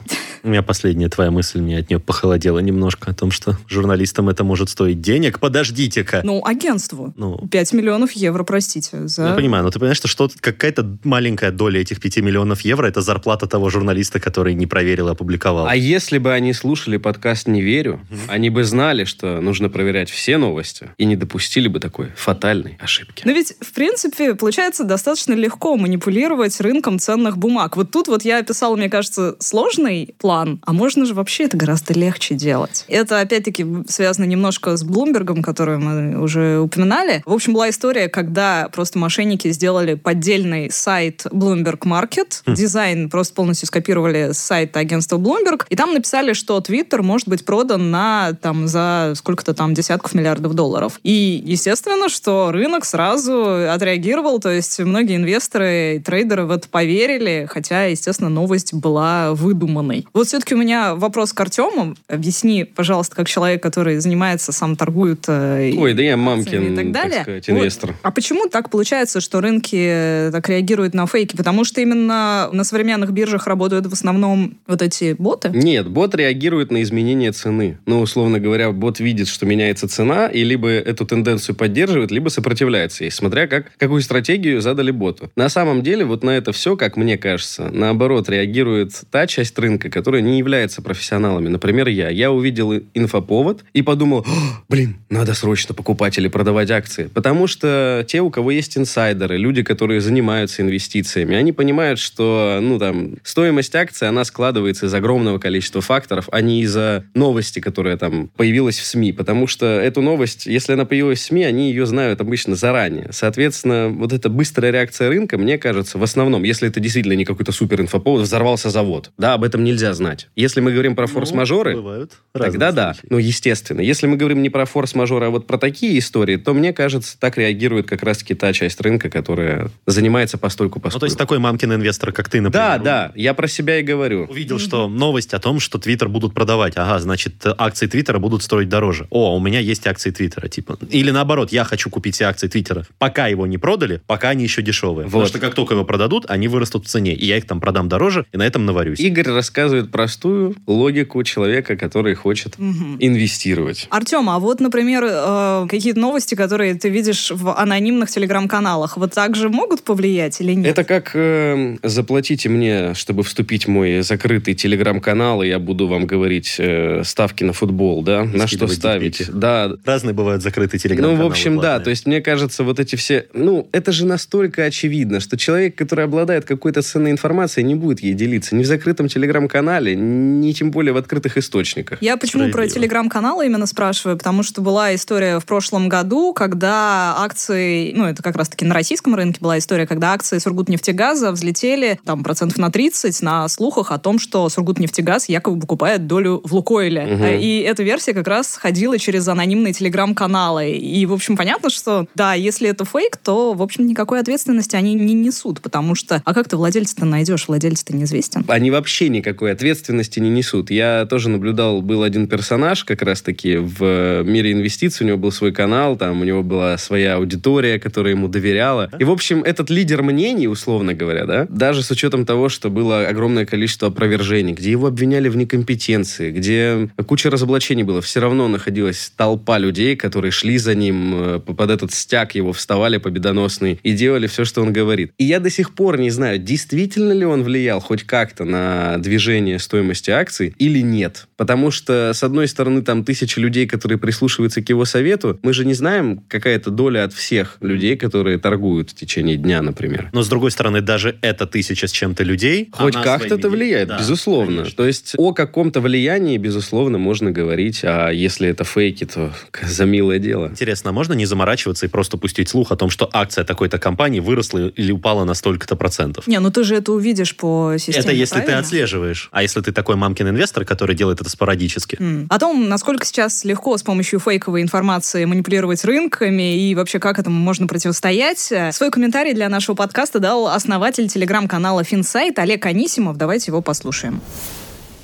У 0.43 0.49
меня 0.49 0.61
последняя 0.61 1.09
твоя 1.09 1.31
мысль, 1.31 1.59
мне 1.61 1.79
от 1.79 1.89
нее 1.89 1.99
похолодело 1.99 2.59
немножко 2.59 3.11
о 3.11 3.13
том, 3.13 3.31
что 3.31 3.57
журналистам 3.67 4.29
это 4.29 4.43
может 4.43 4.69
стоить 4.69 5.01
денег. 5.01 5.39
Подождите-ка. 5.39 6.21
Ну, 6.23 6.43
агентству. 6.45 7.13
Ну, 7.17 7.47
5 7.47 7.73
миллионов 7.73 8.11
евро, 8.13 8.43
простите. 8.43 9.07
За... 9.07 9.27
я 9.27 9.33
понимаю, 9.33 9.63
но 9.63 9.71
ты 9.71 9.79
понимаешь, 9.79 9.97
что, 9.97 10.07
что 10.07 10.29
какая-то 10.39 10.97
маленькая 11.03 11.51
доля 11.51 11.81
этих 11.81 11.99
5 11.99 12.17
миллионов 12.17 12.61
евро 12.61 12.87
это 12.87 13.01
зарплата 13.01 13.47
того 13.47 13.69
журналиста, 13.69 14.19
который 14.19 14.53
не 14.53 14.67
проверил 14.67 15.09
и 15.09 15.11
опубликовал. 15.11 15.67
А 15.67 15.75
если 15.75 16.17
бы 16.17 16.33
они 16.33 16.53
слушали 16.53 16.97
подкаст 16.97 17.47
«Не 17.47 17.61
верю», 17.61 17.99
они 18.27 18.49
бы 18.49 18.63
знали, 18.63 19.03
что 19.03 19.41
нужно 19.41 19.69
проверять 19.69 20.09
все 20.09 20.37
новости 20.37 20.89
и 20.97 21.05
не 21.05 21.15
допустили 21.15 21.67
бы 21.67 21.79
такой 21.79 22.11
фатальной 22.15 22.77
ошибки. 22.79 23.23
Но 23.25 23.31
ведь, 23.31 23.53
в 23.61 23.73
принципе, 23.73 24.35
получается 24.35 24.83
достаточно 24.83 25.33
легко 25.33 25.75
манипулировать 25.75 26.59
рынком 26.61 26.99
ценных 26.99 27.37
бумаг. 27.37 27.77
Вот 27.77 27.91
тут 27.91 28.07
вот 28.07 28.23
я 28.23 28.39
описала, 28.39 28.75
мне 28.75 28.89
кажется, 28.89 29.35
сложный 29.39 30.15
план. 30.27 30.59
А 30.65 30.73
можно 30.73 31.05
же 31.05 31.13
вообще 31.13 31.45
это 31.45 31.55
гораздо 31.55 31.93
легче 31.93 32.35
делать. 32.35 32.83
Это, 32.89 33.21
опять-таки, 33.21 33.65
связано 33.87 34.25
немножко 34.25 34.75
с 34.75 34.83
Блумбергом, 34.83 35.41
который 35.41 35.77
мы 35.77 36.21
уже 36.21 36.59
упоминали. 36.59 37.23
В 37.25 37.31
общем, 37.31 37.53
была 37.53 37.69
история, 37.69 38.09
когда 38.09 38.67
просто 38.73 38.99
мошенники 38.99 39.49
сделали 39.53 39.93
поддельный 39.93 40.69
сайт 40.69 41.25
Bloomberg 41.27 41.79
Market. 41.83 42.41
Хм. 42.45 42.55
Дизайн 42.55 43.09
просто 43.09 43.35
полностью 43.35 43.67
скопировали 43.67 44.33
с 44.33 44.37
сайта 44.37 44.79
агентства 44.79 45.17
Bloomberg. 45.17 45.63
И 45.69 45.77
там 45.77 45.93
написали, 45.93 46.33
что 46.33 46.57
Twitter 46.57 47.01
может 47.01 47.29
быть 47.29 47.45
продан 47.45 47.89
на 47.89 48.33
там 48.41 48.67
за 48.67 49.13
сколько-то 49.15 49.53
там 49.53 49.73
десятков 49.73 50.13
миллиардов 50.13 50.55
долларов. 50.55 50.99
И, 51.03 51.41
естественно, 51.45 52.09
что 52.09 52.51
рынок 52.51 52.83
сразу 52.83 53.69
отреагировал, 53.71 54.41
то 54.41 54.49
есть 54.49 54.77
многие 54.79 55.15
инвесторы 55.15 55.95
и 55.95 55.99
трейдеры 55.99 56.43
в 56.43 56.51
это 56.51 56.67
поверили, 56.67 57.47
хотя, 57.49 57.85
естественно, 57.85 58.29
новость 58.29 58.73
была 58.73 59.33
выдуманной. 59.33 60.05
Вот 60.17 60.25
все-таки 60.25 60.55
у 60.55 60.57
меня 60.57 60.95
вопрос 60.95 61.31
к 61.31 61.39
Артему. 61.39 61.93
Объясни, 62.07 62.63
пожалуйста, 62.63 63.15
как 63.15 63.27
человек, 63.27 63.61
который 63.61 63.99
занимается, 63.99 64.51
сам 64.51 64.75
торгует 64.75 65.25
э, 65.27 65.73
Ой, 65.77 65.93
да 65.93 66.01
я 66.01 66.17
мамкин, 66.17 66.73
и 66.73 66.75
так 66.75 66.91
далее. 66.91 67.13
так 67.17 67.21
сказать, 67.21 67.49
инвестор. 67.51 67.91
Вот. 67.91 67.99
А 68.01 68.09
почему 68.09 68.49
так 68.49 68.71
получается, 68.71 69.21
что 69.21 69.41
рынки 69.41 69.77
э, 69.79 70.31
так 70.31 70.49
реагируют 70.49 70.95
на 70.95 71.05
фейки? 71.05 71.35
Потому 71.35 71.63
что 71.63 71.81
именно 71.81 72.49
на 72.51 72.63
современных 72.63 73.11
биржах 73.11 73.45
работают 73.45 73.85
в 73.85 73.93
основном 73.93 74.57
вот 74.65 74.81
эти 74.81 75.13
боты? 75.19 75.51
Нет, 75.53 75.87
бот 75.87 76.15
реагирует 76.15 76.71
на 76.71 76.81
изменение 76.81 77.31
цены. 77.31 77.77
Ну, 77.85 78.01
условно 78.01 78.39
говоря, 78.39 78.71
бот 78.71 78.99
видит, 78.99 79.27
что 79.27 79.45
меняется 79.45 79.87
цена, 79.87 80.25
и 80.25 80.43
либо 80.43 80.67
эту 80.67 81.05
тенденцию 81.05 81.55
поддерживает, 81.55 82.09
либо 82.09 82.29
сопротивляется 82.29 83.03
ей, 83.03 83.11
смотря 83.11 83.45
как, 83.45 83.71
какую 83.77 84.01
стратегию 84.01 84.61
задали 84.61 84.89
боту. 84.89 85.29
На 85.35 85.47
самом 85.47 85.83
деле, 85.83 86.05
вот 86.05 86.23
на 86.23 86.31
это 86.31 86.53
все, 86.53 86.75
как 86.75 86.97
мне 86.97 87.19
кажется, 87.19 87.69
наоборот, 87.71 88.29
реагирует 88.29 89.03
та 89.11 89.27
часть 89.27 89.59
рынка, 89.59 89.91
которая 89.91 90.06
не 90.15 90.37
является 90.37 90.81
профессионалами. 90.81 91.47
Например, 91.49 91.87
я. 91.87 92.09
Я 92.09 92.31
увидел 92.31 92.73
инфоповод 92.93 93.63
и 93.73 93.81
подумал, 93.81 94.25
блин, 94.69 94.97
надо 95.09 95.33
срочно 95.33 95.73
покупать 95.73 96.17
или 96.17 96.27
продавать 96.27 96.71
акции. 96.71 97.09
Потому 97.13 97.47
что 97.47 98.05
те, 98.07 98.21
у 98.21 98.29
кого 98.29 98.51
есть 98.51 98.77
инсайдеры, 98.77 99.37
люди, 99.37 99.63
которые 99.63 100.01
занимаются 100.01 100.61
инвестициями, 100.61 101.35
они 101.35 101.51
понимают, 101.51 101.99
что, 101.99 102.59
ну, 102.61 102.79
там, 102.79 103.15
стоимость 103.23 103.75
акции, 103.75 104.07
она 104.07 104.23
складывается 104.23 104.85
из 104.87 104.93
огромного 104.93 105.39
количества 105.39 105.81
факторов, 105.81 106.29
а 106.31 106.41
не 106.41 106.61
из-за 106.61 107.05
новости, 107.13 107.59
которая 107.59 107.97
там 107.97 108.29
появилась 108.35 108.79
в 108.79 108.85
СМИ. 108.85 109.13
Потому 109.13 109.47
что 109.47 109.65
эту 109.65 110.01
новость, 110.01 110.45
если 110.45 110.73
она 110.73 110.85
появилась 110.85 111.19
в 111.19 111.23
СМИ, 111.23 111.43
они 111.43 111.69
ее 111.69 111.85
знают 111.85 112.21
обычно 112.21 112.55
заранее. 112.55 113.09
Соответственно, 113.11 113.89
вот 113.89 114.13
эта 114.13 114.29
быстрая 114.29 114.71
реакция 114.71 115.09
рынка, 115.09 115.37
мне 115.37 115.57
кажется, 115.57 115.97
в 115.97 116.03
основном, 116.03 116.43
если 116.43 116.67
это 116.67 116.79
действительно 116.79 117.13
не 117.13 117.25
какой-то 117.25 117.51
супер 117.51 117.81
инфоповод, 117.81 118.21
взорвался 118.21 118.69
завод. 118.69 119.11
Да, 119.17 119.33
об 119.33 119.43
этом 119.43 119.63
нельзя 119.63 119.93
знать. 119.97 120.29
Если 120.35 120.61
мы 120.61 120.71
говорим 120.71 120.95
про 120.95 121.07
ну, 121.07 121.13
форс-мажоры, 121.13 121.75
ну, 121.75 122.07
тогда 122.31 122.71
да. 122.71 122.95
Ну, 123.09 123.17
естественно. 123.17 123.81
Если 123.81 124.07
мы 124.07 124.17
говорим 124.17 124.41
не 124.41 124.49
про 124.49 124.65
форс-мажоры, 124.65 125.25
а 125.25 125.29
вот 125.29 125.47
про 125.47 125.57
такие 125.57 125.99
истории, 125.99 126.37
то, 126.37 126.53
мне 126.53 126.73
кажется, 126.73 127.19
так 127.19 127.37
реагирует 127.37 127.87
как 127.87 128.03
раз-таки 128.03 128.35
та 128.35 128.53
часть 128.53 128.79
рынка, 128.81 129.09
которая 129.09 129.69
занимается 129.85 130.37
постольку 130.37 130.79
постольку. 130.79 130.97
Ну, 130.97 130.99
то 130.99 131.05
есть 131.05 131.17
такой 131.17 131.39
мамкин 131.39 131.73
инвестор, 131.73 132.11
как 132.11 132.29
ты, 132.29 132.41
например. 132.41 132.67
Да, 132.67 132.77
да, 132.77 133.11
я 133.15 133.33
про 133.33 133.47
себя 133.47 133.79
и 133.79 133.83
говорю. 133.83 134.25
Увидел, 134.29 134.59
что 134.59 134.87
новость 134.87 135.33
о 135.33 135.39
том, 135.39 135.59
что 135.59 135.77
Твиттер 135.77 136.09
будут 136.09 136.33
продавать. 136.33 136.73
Ага, 136.75 136.99
значит, 136.99 137.33
акции 137.45 137.87
Твиттера 137.87 138.19
будут 138.19 138.43
стоить 138.43 138.69
дороже. 138.69 139.07
О, 139.09 139.35
у 139.35 139.39
меня 139.39 139.59
есть 139.59 139.85
акции 139.87 140.11
Твиттера, 140.11 140.47
типа. 140.47 140.77
Или 140.89 141.11
наоборот, 141.11 141.51
я 141.51 141.63
хочу 141.63 141.89
купить 141.89 142.15
все 142.15 142.25
акции 142.25 142.47
Твиттера. 142.47 142.85
Пока 142.97 143.27
его 143.27 143.47
не 143.47 143.57
продали, 143.57 144.01
пока 144.07 144.29
они 144.29 144.43
еще 144.43 144.61
дешевые. 144.61 145.05
Вот. 145.05 145.11
Потому 145.11 145.25
что 145.25 145.39
как 145.39 145.55
только 145.55 145.73
его 145.73 145.83
продадут, 145.85 146.25
они 146.29 146.47
вырастут 146.47 146.85
в 146.85 146.89
цене. 146.89 147.13
И 147.13 147.25
я 147.25 147.37
их 147.37 147.45
там 147.45 147.59
продам 147.59 147.89
дороже, 147.89 148.25
и 148.31 148.37
на 148.37 148.45
этом 148.45 148.65
наварюсь. 148.65 148.99
Игорь 148.99 149.27
рассказывает 149.27 149.86
простую 149.91 150.55
логику 150.65 151.23
человека, 151.23 151.75
который 151.75 152.15
хочет 152.15 152.55
угу. 152.57 152.97
инвестировать. 152.99 153.87
Артем, 153.89 154.29
а 154.29 154.39
вот, 154.39 154.59
например, 154.59 155.05
э, 155.07 155.67
какие-то 155.69 155.99
новости, 155.99 156.35
которые 156.35 156.75
ты 156.75 156.89
видишь 156.89 157.31
в 157.31 157.53
анонимных 157.55 158.09
телеграм-каналах, 158.09 158.97
вот 158.97 159.13
так 159.13 159.35
же 159.35 159.49
могут 159.49 159.83
повлиять 159.83 160.41
или 160.41 160.53
нет? 160.53 160.67
Это 160.67 160.83
как 160.83 161.11
э, 161.13 161.77
заплатите 161.83 162.49
мне, 162.49 162.93
чтобы 162.93 163.23
вступить 163.23 163.65
в 163.65 163.69
мой 163.69 164.01
закрытый 164.01 164.53
телеграм-канал, 164.53 165.43
и 165.43 165.47
я 165.47 165.59
буду 165.59 165.87
вам 165.87 166.05
говорить 166.05 166.55
э, 166.59 167.03
ставки 167.03 167.43
на 167.43 167.53
футбол, 167.53 168.03
да, 168.03 168.23
на 168.23 168.47
что 168.47 168.67
ставить. 168.67 169.29
Да. 169.31 169.71
Разные 169.85 170.13
бывают 170.13 170.43
закрытые 170.43 170.79
телеграм-каналы. 170.79 171.17
Ну, 171.17 171.23
в 171.23 171.31
общем, 171.31 171.53
платные. 171.55 171.77
да, 171.77 171.83
то 171.83 171.89
есть 171.89 172.05
мне 172.05 172.21
кажется, 172.21 172.63
вот 172.63 172.79
эти 172.79 172.95
все, 172.95 173.27
ну, 173.33 173.67
это 173.71 173.91
же 173.91 174.05
настолько 174.05 174.63
очевидно, 174.63 175.19
что 175.19 175.37
человек, 175.37 175.75
который 175.75 176.05
обладает 176.05 176.45
какой-то 176.45 176.81
ценной 176.81 177.11
информацией, 177.11 177.65
не 177.65 177.75
будет 177.75 178.01
ей 178.01 178.13
делиться 178.13 178.55
ни 178.55 178.63
в 178.63 178.65
закрытом 178.65 179.07
телеграм-канале, 179.07 179.76
ни 179.85 180.51
тем 180.51 180.71
более 180.71 180.93
в 180.93 180.97
открытых 180.97 181.37
источниках. 181.37 182.01
Я 182.01 182.17
почему 182.17 182.51
про 182.51 182.67
телеграм-каналы 182.67 183.45
именно 183.45 183.65
спрашиваю? 183.65 184.17
Потому 184.17 184.43
что 184.43 184.61
была 184.61 184.93
история 184.95 185.39
в 185.39 185.45
прошлом 185.45 185.89
году, 185.89 186.33
когда 186.33 187.15
акции, 187.17 187.93
ну, 187.93 188.05
это 188.05 188.23
как 188.23 188.35
раз-таки 188.35 188.65
на 188.65 188.73
российском 188.73 189.15
рынке 189.15 189.39
была 189.41 189.57
история, 189.57 189.87
когда 189.87 190.13
акции 190.13 190.37
Сургутнефтегаза 190.37 191.31
взлетели 191.31 191.99
там 192.05 192.23
процентов 192.23 192.57
на 192.57 192.71
30 192.71 193.21
на 193.21 193.47
слухах 193.47 193.91
о 193.91 193.97
том, 193.97 194.19
что 194.19 194.49
Сургутнефтегаз 194.49 195.29
якобы 195.29 195.59
покупает 195.59 196.07
долю 196.07 196.41
в 196.43 196.53
Лукойле. 196.53 197.05
Угу. 197.13 197.25
И 197.39 197.59
эта 197.59 197.83
версия 197.83 198.13
как 198.13 198.27
раз 198.27 198.55
ходила 198.55 198.97
через 198.97 199.27
анонимные 199.27 199.73
телеграм-каналы. 199.73 200.71
И, 200.71 201.05
в 201.05 201.13
общем, 201.13 201.37
понятно, 201.37 201.69
что 201.69 202.07
да, 202.15 202.33
если 202.33 202.69
это 202.69 202.85
фейк, 202.85 203.17
то, 203.17 203.53
в 203.53 203.61
общем, 203.61 203.87
никакой 203.87 204.19
ответственности 204.19 204.75
они 204.75 204.93
не 204.93 205.13
несут, 205.13 205.61
потому 205.61 205.95
что, 205.95 206.21
а 206.23 206.33
как 206.33 206.47
ты 206.47 206.57
владельца-то 206.57 207.05
найдешь? 207.05 207.47
Владелец-то 207.47 207.95
неизвестен. 207.95 208.45
Они 208.47 208.71
вообще 208.71 209.09
никакой 209.09 209.51
ответственности 209.67 210.21
не 210.21 210.29
несут. 210.29 210.71
Я 210.71 211.05
тоже 211.05 211.29
наблюдал, 211.29 211.81
был 211.81 212.03
один 212.03 212.27
персонаж 212.27 212.85
как 212.85 213.01
раз-таки 213.01 213.57
в 213.57 214.23
мире 214.23 214.53
инвестиций, 214.53 215.03
у 215.03 215.07
него 215.07 215.17
был 215.17 215.31
свой 215.31 215.51
канал, 215.51 215.97
там 215.97 216.21
у 216.21 216.23
него 216.23 216.41
была 216.41 216.77
своя 216.77 217.15
аудитория, 217.15 217.77
которая 217.77 218.13
ему 218.13 218.29
доверяла. 218.29 218.89
И, 218.97 219.03
в 219.03 219.11
общем, 219.11 219.43
этот 219.43 219.69
лидер 219.69 220.03
мнений, 220.03 220.47
условно 220.47 220.93
говоря, 220.93 221.25
да, 221.25 221.47
даже 221.49 221.83
с 221.83 221.91
учетом 221.91 222.25
того, 222.25 222.47
что 222.47 222.69
было 222.69 223.07
огромное 223.07 223.45
количество 223.45 223.89
опровержений, 223.89 224.53
где 224.53 224.71
его 224.71 224.87
обвиняли 224.87 225.27
в 225.27 225.35
некомпетенции, 225.35 226.31
где 226.31 226.89
куча 227.05 227.29
разоблачений 227.29 227.83
было, 227.83 228.01
все 228.01 228.21
равно 228.21 228.47
находилась 228.47 229.11
толпа 229.17 229.57
людей, 229.57 229.97
которые 229.97 230.31
шли 230.31 230.57
за 230.57 230.75
ним 230.75 231.13
э, 231.13 231.39
под 231.39 231.69
этот 231.69 231.91
стяг 231.91 232.35
его, 232.35 232.53
вставали 232.53 232.97
победоносный 232.97 233.81
и 233.83 233.91
делали 233.91 234.27
все, 234.27 234.45
что 234.45 234.61
он 234.61 234.71
говорит. 234.71 235.11
И 235.17 235.25
я 235.25 235.41
до 235.41 235.49
сих 235.49 235.73
пор 235.73 235.99
не 235.99 236.09
знаю, 236.09 236.39
действительно 236.39 237.11
ли 237.11 237.25
он 237.25 237.43
влиял 237.43 237.81
хоть 237.81 238.03
как-то 238.03 238.45
на 238.45 238.97
движение 238.97 239.56
стоимости 239.59 240.11
акций 240.11 240.53
или 240.57 240.79
нет. 240.79 241.27
Потому 241.37 241.71
что, 241.71 242.11
с 242.13 242.23
одной 242.23 242.47
стороны, 242.47 242.81
там 242.81 243.03
тысячи 243.03 243.39
людей, 243.39 243.67
которые 243.67 243.97
прислушиваются 243.97 244.61
к 244.61 244.69
его 244.69 244.85
совету, 244.85 245.39
мы 245.43 245.53
же 245.53 245.65
не 245.65 245.73
знаем, 245.73 246.23
какая-то 246.27 246.71
доля 246.71 247.03
от 247.03 247.13
всех 247.13 247.57
людей, 247.61 247.95
которые 247.97 248.37
торгуют 248.37 248.91
в 248.91 248.95
течение 248.95 249.37
дня, 249.37 249.61
например. 249.61 250.09
Но, 250.13 250.23
с 250.23 250.27
другой 250.27 250.51
стороны, 250.51 250.81
даже 250.81 251.17
эта 251.21 251.45
тысяча 251.45 251.87
с 251.87 251.91
чем-то 251.91 252.23
людей... 252.23 252.69
Хоть 252.71 252.95
как-то 252.95 253.35
это 253.35 253.49
влияет, 253.49 253.89
да, 253.89 253.99
безусловно. 253.99 254.57
Конечно. 254.57 254.77
То 254.77 254.87
есть 254.87 255.13
о 255.17 255.33
каком-то 255.33 255.81
влиянии, 255.81 256.37
безусловно, 256.37 256.97
можно 256.97 257.31
говорить, 257.31 257.81
а 257.83 258.09
если 258.09 258.49
это 258.49 258.63
фейки, 258.63 259.05
то 259.05 259.33
за 259.61 259.85
милое 259.85 260.19
дело. 260.19 260.47
Интересно, 260.47 260.89
а 260.89 260.93
можно 260.93 261.13
не 261.13 261.25
заморачиваться 261.25 261.85
и 261.85 261.89
просто 261.89 262.17
пустить 262.17 262.49
слух 262.49 262.71
о 262.71 262.75
том, 262.75 262.89
что 262.89 263.09
акция 263.11 263.43
такой-то 263.43 263.77
компании 263.79 264.19
выросла 264.19 264.69
или 264.69 264.91
упала 264.91 265.23
на 265.23 265.33
столько-то 265.33 265.75
процентов? 265.75 266.27
Не, 266.27 266.39
ну 266.39 266.51
ты 266.51 266.63
же 266.63 266.75
это 266.75 266.91
увидишь 266.91 267.35
по 267.35 267.75
системе, 267.77 267.99
Это 267.99 268.11
если 268.11 268.35
правильно? 268.35 268.55
ты 268.55 268.59
отслеживаешь. 268.59 269.29
А 269.31 269.43
если 269.47 269.61
ты 269.61 269.71
такой 269.71 269.95
мамкин 269.95 270.29
инвестор, 270.29 270.65
который 270.65 270.95
делает 270.95 271.21
это 271.21 271.29
спорадически? 271.29 271.95
Mm. 271.95 272.27
О 272.29 272.39
том, 272.39 272.69
насколько 272.69 273.05
сейчас 273.05 273.43
легко 273.43 273.77
с 273.77 273.83
помощью 273.83 274.19
фейковой 274.19 274.61
информации 274.61 275.25
манипулировать 275.25 275.83
рынками 275.83 276.69
и 276.69 276.75
вообще 276.75 276.99
как 276.99 277.19
этому 277.19 277.39
можно 277.39 277.67
противостоять, 277.67 278.53
свой 278.71 278.91
комментарий 278.91 279.33
для 279.33 279.49
нашего 279.49 279.75
подкаста 279.75 280.19
дал 280.19 280.47
основатель 280.47 281.07
телеграм-канала 281.07 281.83
Финсайт 281.83 282.37
Олег 282.39 282.65
Анисимов. 282.65 283.17
Давайте 283.17 283.51
его 283.51 283.61
послушаем 283.61 284.21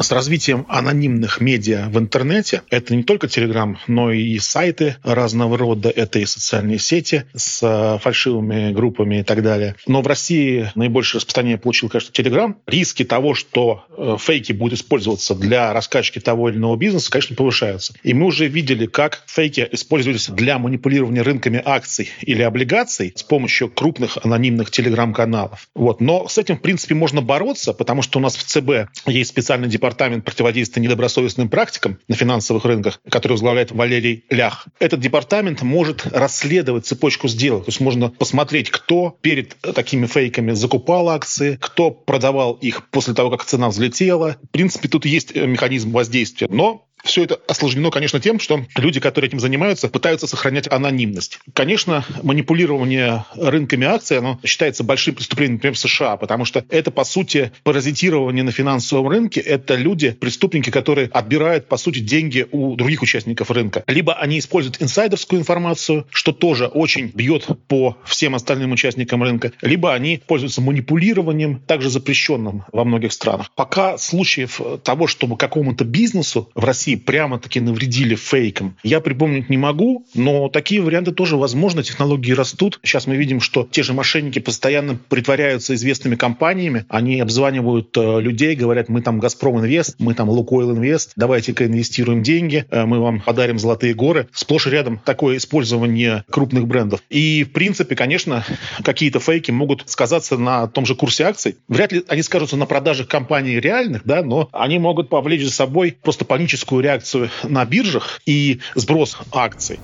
с 0.04 0.12
развитием 0.12 0.66
анонимных 0.68 1.40
медиа 1.40 1.88
в 1.90 1.98
интернете, 1.98 2.62
это 2.70 2.96
не 2.96 3.04
только 3.04 3.28
Телеграм, 3.28 3.80
но 3.88 4.12
и 4.12 4.38
сайты 4.38 4.98
разного 5.04 5.58
рода, 5.58 5.90
это 5.90 6.20
и 6.20 6.26
социальные 6.26 6.78
сети 6.78 7.26
с 7.34 7.64
э, 7.64 8.00
фальшивыми 8.00 8.74
группами 8.74 9.22
и 9.22 9.24
так 9.24 9.42
далее. 9.42 9.76
Но 9.88 10.02
в 10.02 10.08
России 10.08 10.70
наибольшее 10.76 11.20
распространение 11.20 11.58
получил, 11.58 11.90
конечно, 11.90 12.12
Телеграм. 12.12 12.58
Риски 12.68 13.06
того, 13.06 13.34
что 13.34 13.86
э, 13.98 14.18
фейки 14.20 14.52
будут 14.52 14.80
использоваться 14.80 15.36
для 15.36 15.72
раскачки 15.74 16.20
того 16.20 16.50
или 16.50 16.58
иного 16.58 16.76
бизнеса, 16.76 17.10
конечно, 17.10 17.36
повышаются. 17.36 17.94
И 18.04 18.14
мы 18.14 18.26
уже 18.26 18.48
видели, 18.48 18.86
как 18.86 19.24
фейки 19.26 19.68
используются 19.72 20.34
для 20.34 20.60
манипулирования 20.60 21.22
рынками 21.22 21.62
акций 21.64 22.10
или 22.22 22.42
облигаций 22.42 23.14
с 23.16 23.24
помощью 23.24 23.70
крупных 23.70 24.18
анонимных 24.24 24.70
телеграм-каналов. 24.70 25.70
Вот. 25.74 26.02
Но 26.02 26.28
с 26.28 26.38
этим, 26.38 26.58
в 26.58 26.62
принципе, 26.62 26.94
можно 26.94 27.22
бороться, 27.22 27.74
потому 27.74 28.02
что 28.02 28.20
у 28.20 28.22
нас 28.22 28.36
в 28.36 28.44
ЦБ 28.44 28.90
есть 29.06 29.30
специальный 29.30 29.70
департамент 29.70 29.93
департамент 29.94 30.26
противодействия 30.26 30.82
недобросовестным 30.82 31.50
практикам 31.50 32.00
на 32.08 32.16
финансовых 32.16 32.66
рынках, 32.66 33.00
который 33.10 33.34
возглавляет 33.34 33.72
Валерий 33.72 34.26
Лях. 34.32 34.66
Этот 34.80 35.00
департамент 35.00 35.62
может 35.62 36.08
расследовать 36.08 36.88
цепочку 36.88 37.28
сделок. 37.28 37.66
То 37.66 37.70
есть 37.70 37.80
можно 37.80 38.10
посмотреть, 38.10 38.72
кто 38.72 39.16
перед 39.22 39.56
такими 39.76 40.08
фейками 40.08 40.54
закупал 40.54 41.10
акции, 41.10 41.60
кто 41.62 41.92
продавал 41.92 42.54
их 42.54 42.90
после 42.90 43.14
того, 43.14 43.30
как 43.30 43.46
цена 43.46 43.70
взлетела. 43.70 44.38
В 44.42 44.48
принципе, 44.50 44.88
тут 44.90 45.06
есть 45.06 45.36
механизм 45.36 45.92
воздействия. 45.92 46.48
Но 46.50 46.88
все 47.04 47.24
это 47.24 47.40
осложнено, 47.48 47.92
конечно, 47.92 48.20
тем, 48.20 48.40
что 48.40 48.66
люди, 48.78 49.00
которые 49.00 49.28
этим 49.28 49.40
занимаются, 49.40 49.90
пытаются 49.90 50.26
сохранять 50.26 50.72
анонимность. 50.72 51.40
Конечно, 51.54 52.06
манипулирование 52.24 53.26
рынками 53.36 53.86
акций, 53.86 54.18
оно 54.18 54.40
считается 54.44 54.84
большим 54.84 55.16
преступлением, 55.16 55.56
например, 55.56 55.76
в 55.76 55.80
США, 55.80 56.18
потому 56.18 56.46
что 56.46 56.64
это, 56.70 56.92
по 56.92 57.04
сути, 57.04 57.52
паразитирование 57.64 58.44
на 58.44 58.52
финансовом 58.52 59.10
рынке. 59.10 59.42
Это 59.42 59.76
люди, 59.76 60.12
преступники, 60.12 60.70
которые 60.70 61.10
отбирают, 61.12 61.68
по 61.68 61.78
сути, 61.78 62.00
деньги 62.00 62.48
у 62.52 62.76
других 62.76 63.02
участников 63.02 63.52
рынка. 63.52 63.84
Либо 63.88 64.14
они 64.14 64.40
используют 64.40 64.82
инсайдерскую 64.82 65.42
информацию, 65.42 66.08
что 66.10 66.32
тоже 66.32 66.68
очень 66.68 67.12
бьет 67.14 67.48
по 67.68 67.98
всем 68.06 68.36
остальным 68.36 68.72
участникам 68.72 69.24
рынка, 69.24 69.52
либо 69.62 69.94
они 69.94 70.22
пользуются 70.26 70.62
манипулированием, 70.62 71.60
также 71.60 71.90
запрещенным 71.90 72.64
во 72.72 72.86
многих 72.86 73.12
странах. 73.12 73.52
Пока 73.56 73.98
случаев 73.98 74.62
того, 74.84 75.08
чтобы 75.08 75.38
какому-то 75.38 75.84
бизнесу 75.84 76.50
в 76.56 76.64
России 76.64 76.93
России 76.94 76.96
прямо-таки 76.96 77.60
навредили 77.60 78.16
фейкам, 78.16 78.76
я 78.84 79.00
припомнить 79.00 79.50
не 79.50 79.58
могу, 79.58 80.06
но 80.16 80.50
такие 80.50 80.82
варианты 80.82 81.12
тоже 81.12 81.38
возможны, 81.38 81.84
технологии 81.84 82.34
растут. 82.34 82.80
Сейчас 82.84 83.08
мы 83.08 83.16
видим, 83.16 83.40
что 83.40 83.68
те 83.70 83.84
же 83.84 83.94
мошенники 83.94 84.40
постоянно 84.40 84.98
притворяются 85.10 85.74
известными 85.76 86.16
компаниями, 86.16 86.86
они 86.90 87.20
обзванивают 87.20 87.96
э, 87.98 88.22
людей, 88.22 88.56
говорят, 88.56 88.90
мы 88.90 89.02
там 89.02 89.20
Газпром 89.20 89.60
Инвест, 89.60 89.96
мы 90.00 90.14
там 90.14 90.30
Лукойл 90.30 90.72
Инвест, 90.72 91.14
давайте-ка 91.16 91.66
инвестируем 91.66 92.24
деньги, 92.24 92.66
э, 92.70 92.86
мы 92.86 93.00
вам 93.00 93.22
подарим 93.22 93.60
золотые 93.60 93.94
горы. 93.94 94.28
Сплошь 94.34 94.68
и 94.68 94.70
рядом 94.70 95.00
такое 95.04 95.38
использование 95.38 96.24
крупных 96.30 96.68
брендов. 96.68 97.02
И, 97.10 97.44
в 97.44 97.52
принципе, 97.52 97.96
конечно, 97.96 98.46
какие-то 98.84 99.20
фейки 99.20 99.52
могут 99.52 99.84
сказаться 99.86 100.38
на 100.38 100.68
том 100.68 100.86
же 100.86 100.96
курсе 100.96 101.26
акций. 101.26 101.58
Вряд 101.68 101.92
ли 101.92 102.04
они 102.08 102.22
скажутся 102.22 102.58
на 102.58 102.66
продажах 102.66 103.08
компаний 103.08 103.60
реальных, 103.60 104.04
да, 104.06 104.24
но 104.24 104.50
они 104.52 104.80
могут 104.80 105.10
повлечь 105.10 105.44
за 105.44 105.52
собой 105.52 105.98
просто 106.04 106.26
паническую 106.26 106.83
реакцию 106.84 107.30
на 107.44 107.66
биржах 107.66 108.22
и 108.26 108.60
сброс 108.76 109.18
акций. 109.32 109.80